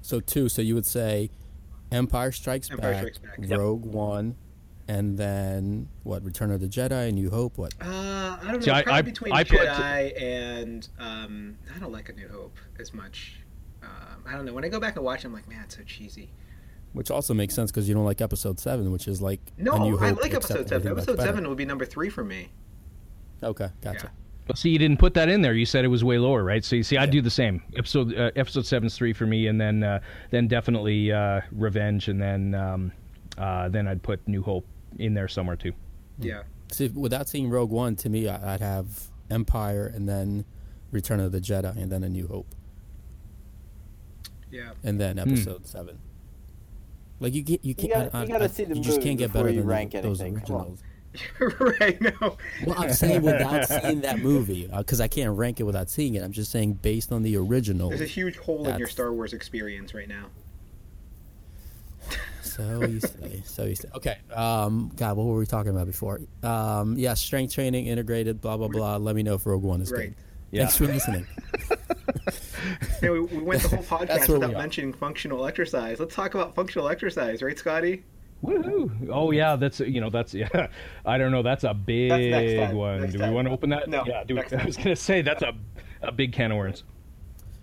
[0.02, 0.50] So two.
[0.50, 1.30] So you would say
[1.90, 3.40] Empire Strikes, Empire Back, Strikes Back.
[3.50, 3.60] Yep.
[3.60, 4.36] Rogue One,
[4.88, 6.24] and then what?
[6.24, 7.58] Return of the Jedi, New Hope.
[7.58, 7.74] What?
[7.82, 8.60] Uh, I don't know.
[8.62, 12.28] See, I- probably I- between I put- Jedi and um, I don't like A New
[12.30, 13.40] Hope as much.
[13.84, 14.54] Um, I don't know.
[14.54, 16.30] When I go back and watch, it, I'm like, man, it's so cheesy.
[16.94, 19.80] Which also makes sense because you don't like Episode Seven, which is like No, a
[19.80, 20.92] New I like Episode Seven.
[20.94, 21.20] Episode.
[21.20, 22.50] Seven would be number three for me.
[23.44, 24.06] Okay, gotcha.
[24.06, 24.10] Yeah.
[24.48, 25.54] Well, see, you didn't put that in there.
[25.54, 26.64] You said it was way lower, right?
[26.64, 27.62] So you see, I'd do the same.
[27.76, 30.00] Episode uh, episode seven's three for me, and then uh,
[30.32, 32.92] then definitely uh, Revenge, and then um,
[33.38, 34.66] uh, then I'd put New Hope
[34.98, 35.74] in there somewhere too.
[36.20, 36.44] Yeah.
[36.72, 40.46] See, without seeing Rogue One, to me, I- I'd have Empire, and then
[40.92, 42.48] Return of the Jedi, and then A New Hope,
[44.52, 44.72] Yeah.
[44.84, 45.30] and then Hmm.
[45.30, 45.98] Episode Seven.
[47.20, 47.92] Like you get, you can't.
[47.94, 49.92] gotta- I- you gotta I- see the You just can't get better you than rank
[49.94, 50.38] those anything.
[50.38, 50.84] Originals.
[51.80, 52.00] right.
[52.00, 52.12] No.
[52.66, 56.24] Well, I'm saying without seeing that movie, because I can't rank it without seeing it.
[56.24, 57.90] I'm just saying based on the original.
[57.90, 60.28] There's a huge hole in your Star Wars experience right now.
[62.58, 63.42] So you say.
[63.46, 63.88] So you say.
[63.96, 64.18] Okay.
[64.34, 64.92] Um.
[64.96, 66.20] God, what were we talking about before?
[66.44, 66.98] Um.
[66.98, 67.14] Yeah.
[67.14, 68.42] Strength training, integrated.
[68.42, 68.98] Blah blah blah.
[68.98, 70.10] Let me know if Rogue One is Great.
[70.10, 70.16] good.
[70.52, 70.62] Yeah.
[70.64, 71.28] Thanks for listening.
[73.00, 76.00] Hey, we, we went the whole podcast without mentioning functional exercise.
[76.00, 78.04] Let's talk about functional exercise, right, Scotty?
[78.44, 79.10] Woohoo!
[79.12, 80.68] Oh yeah, that's you know that's yeah.
[81.06, 81.44] I don't know.
[81.44, 82.76] That's a big next time.
[82.76, 83.02] one.
[83.02, 83.34] Next do we time.
[83.34, 83.88] want to open that?
[83.88, 84.24] No, Yeah.
[84.24, 85.54] Do we, I was gonna say that's a
[86.02, 86.84] a big can of worms.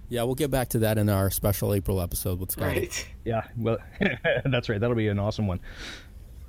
[0.09, 2.81] Yeah, we'll get back to that in our special April episode with Scotty.
[2.81, 3.09] Right.
[3.25, 3.45] Yeah.
[3.57, 3.79] Well,
[4.45, 4.81] that's right.
[4.81, 5.61] That'll be an awesome one.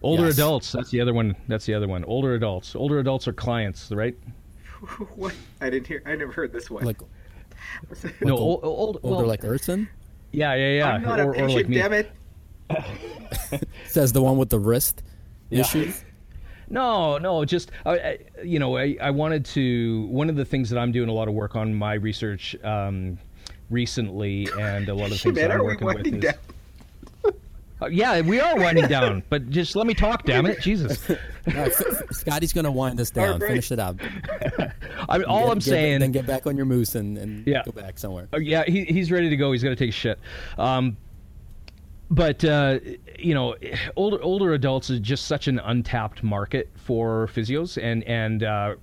[0.02, 0.34] Older Yes.
[0.36, 0.72] adults.
[0.72, 1.36] That's the other one.
[1.48, 2.04] That's the other one.
[2.04, 2.76] Older adults.
[2.76, 4.16] Older adults are clients, right?
[5.16, 5.34] what?
[5.62, 6.04] I didn't hear.
[6.06, 6.84] I never heard this one.
[6.84, 9.88] Like no, Like old, old, older, well, like Erson
[10.32, 10.92] yeah, yeah, yeah.
[10.92, 11.76] I'm not or, a or patient, like me.
[11.78, 12.12] damn it.
[13.88, 15.02] says the one with the wrist
[15.50, 16.04] issues.
[16.70, 20.08] No, no, just I, I, you know, I, I wanted to.
[20.08, 23.18] One of the things that I'm doing a lot of work on my research um,
[23.70, 26.22] recently, and a lot of the things Man, that I'm working with is.
[26.22, 26.34] down?
[27.82, 31.10] Uh, yeah, we are winding down, but just let me talk, damn it, Jesus!
[31.10, 33.34] All right, f- f- Scotty's gonna wind us down.
[33.34, 33.48] All right.
[33.50, 34.00] Finish it out.
[35.10, 37.46] I mean, all Get- I'm get- saying, then get back on your moose and, and
[37.46, 37.64] Yeah.
[37.66, 38.30] go back somewhere.
[38.34, 39.52] Uh, yeah, he, he's ready to go.
[39.52, 40.20] He's going to take a shit.
[40.58, 40.96] Um,
[42.10, 42.80] but uh,
[43.20, 43.56] you know,
[43.98, 48.76] older older adults is just such an untapped market for physios, and and uh,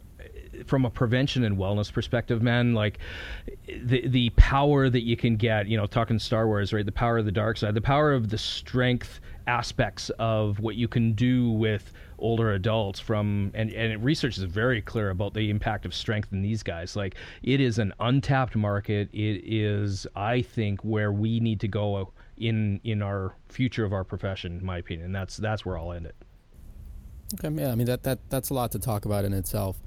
[0.66, 2.98] from a prevention and wellness perspective, man, like
[3.66, 5.66] the the power that you can get.
[5.66, 6.84] You know, talking Star Wars, right?
[6.84, 10.86] The power of the dark side, the power of the strength aspects of what you
[10.86, 15.84] can do with older adults from and, and research is very clear about the impact
[15.84, 20.80] of strength in these guys like it is an untapped market it is i think
[20.82, 25.10] where we need to go in in our future of our profession in my opinion
[25.10, 26.14] that's that's where i'll end it
[27.34, 29.80] Okay, yeah, I mean that, that that's a lot to talk about in itself.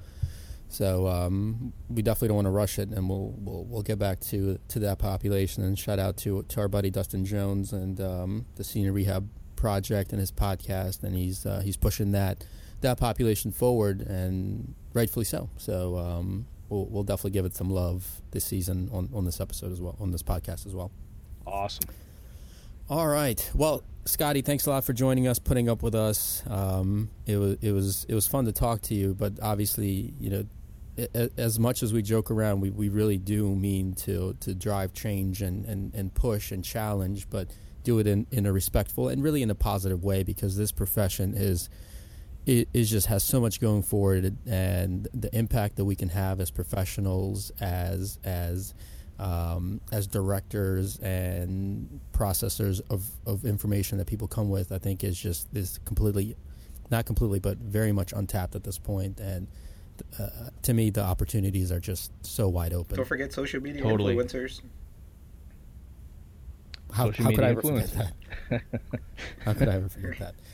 [0.68, 4.20] So um, we definitely don't want to rush it, and we'll we'll, we'll get back
[4.20, 5.62] to to that population.
[5.62, 10.12] And shout out to to our buddy Dustin Jones and um, the Senior Rehab Project
[10.12, 12.44] and his podcast, and he's uh, he's pushing that
[12.80, 15.48] that population forward, and rightfully so.
[15.56, 19.72] So um, we'll, we'll definitely give it some love this season on, on this episode
[19.72, 20.90] as well, on this podcast as well.
[21.46, 21.88] Awesome.
[22.88, 23.50] All right.
[23.54, 26.44] Well, Scotty, thanks a lot for joining us, putting up with us.
[26.48, 30.30] Um, it was it was it was fun to talk to you, but obviously, you
[30.30, 30.44] know,
[31.36, 35.42] as much as we joke around, we, we really do mean to to drive change
[35.42, 37.50] and, and, and push and challenge, but
[37.82, 41.34] do it in, in a respectful and really in a positive way because this profession
[41.34, 41.68] is
[42.46, 46.40] it, just has so much going for it and the impact that we can have
[46.40, 48.72] as professionals as as
[49.18, 55.18] um, as directors and processors of, of information that people come with, I think is
[55.18, 56.36] just is completely,
[56.90, 59.20] not completely, but very much untapped at this point.
[59.20, 59.48] And
[60.18, 60.28] uh,
[60.62, 62.96] to me, the opportunities are just so wide open.
[62.96, 64.14] Don't forget social media Totally.
[64.14, 64.60] influencers.
[66.92, 68.62] How, Social how could I ever forget that?
[69.44, 70.34] how could I ever forget that?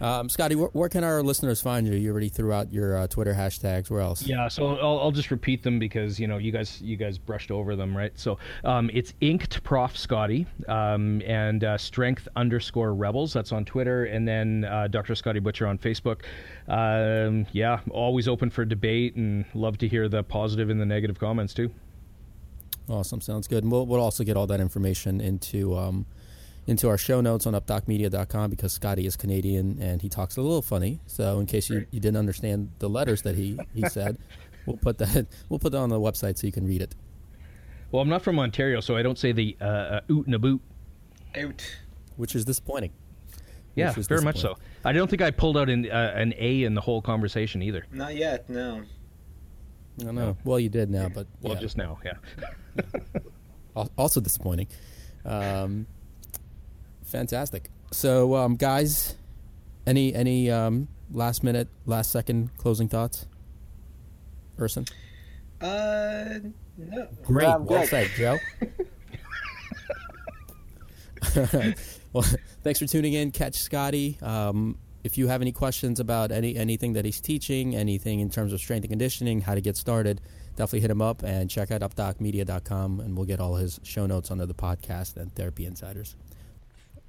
[0.00, 1.94] Um, Scotty, where, where can our listeners find you?
[1.94, 3.90] You already threw out your uh, Twitter hashtags.
[3.90, 4.22] Where else?
[4.22, 7.50] Yeah, so I'll, I'll just repeat them because you know you guys you guys brushed
[7.50, 8.12] over them, right?
[8.18, 13.32] So um, it's inked Prof Scotty um, and uh, Strength underscore Rebels.
[13.32, 15.14] That's on Twitter, and then uh, Dr.
[15.14, 16.22] Scotty Butcher on Facebook.
[16.68, 21.18] Um, yeah, always open for debate, and love to hear the positive and the negative
[21.18, 21.70] comments too.
[22.88, 23.62] Awesome, sounds good.
[23.62, 26.06] And we'll, we'll also get all that information into um,
[26.70, 30.62] into our show notes on updocmedia.com because Scotty is Canadian and he talks a little
[30.62, 31.00] funny.
[31.06, 34.16] So in case you, you didn't understand the letters that he, he said,
[34.66, 36.94] we'll put that we'll put that on the website so you can read it.
[37.90, 40.38] Well, I'm not from Ontario, so I don't say the uh, uh, oot and a
[40.38, 40.60] boot.
[41.36, 41.60] Out.
[42.16, 42.92] Which is disappointing.
[43.74, 44.56] Yeah, Which is very much so.
[44.84, 47.84] I don't think I pulled out an, uh, an A in the whole conversation either.
[47.90, 48.82] Not yet, no.
[50.00, 50.36] I don't know.
[50.44, 51.60] Well, you did now, but Well, yeah.
[51.60, 52.14] just now, yeah.
[53.96, 54.66] Also disappointing.
[55.24, 55.86] Um,
[57.10, 57.70] fantastic.
[57.92, 59.16] So, um, guys,
[59.86, 63.26] any any um, last minute, last second closing thoughts?
[64.58, 64.86] Erson?
[65.60, 66.38] Uh,
[66.76, 67.08] no.
[67.22, 67.48] Great.
[67.48, 67.88] I'm well good.
[67.88, 68.38] said, Joe.
[72.12, 72.24] well,
[72.62, 73.30] thanks for tuning in.
[73.30, 74.18] Catch Scotty.
[74.22, 78.52] Um, if you have any questions about any anything that he's teaching, anything in terms
[78.52, 80.20] of strength and conditioning, how to get started,
[80.56, 84.30] definitely hit him up and check out updocmedia.com and we'll get all his show notes
[84.30, 86.16] under the podcast and Therapy Insiders.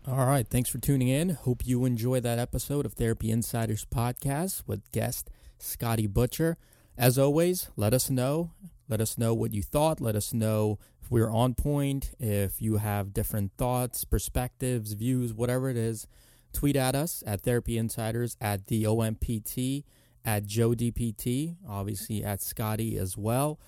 [0.07, 0.47] All right.
[0.47, 1.29] Thanks for tuning in.
[1.29, 5.29] Hope you enjoy that episode of Therapy Insiders podcast with guest
[5.59, 6.57] Scotty Butcher.
[6.97, 8.49] As always, let us know.
[8.89, 10.01] Let us know what you thought.
[10.01, 15.69] Let us know if we're on point, if you have different thoughts, perspectives, views, whatever
[15.69, 16.07] it is.
[16.51, 19.83] Tweet at us at Therapy Insiders, at the OMPT,
[20.25, 23.59] at Joe DPT, obviously at Scotty as well.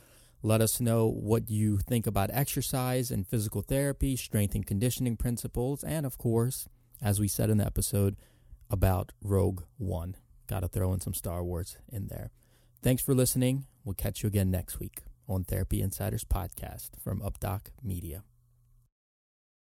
[0.46, 5.86] Let us know what you think about exercise and physical therapy, strength and conditioning principles,
[5.86, 6.68] and of course,
[7.02, 8.18] as we said in the episode,
[8.70, 10.18] about Rogue One.
[10.48, 12.32] Got to throw in some Star Wars in there.
[12.82, 13.68] Thanks for listening.
[13.86, 18.24] We'll catch you again next week on Therapy Insiders Podcast from UpDoc Media.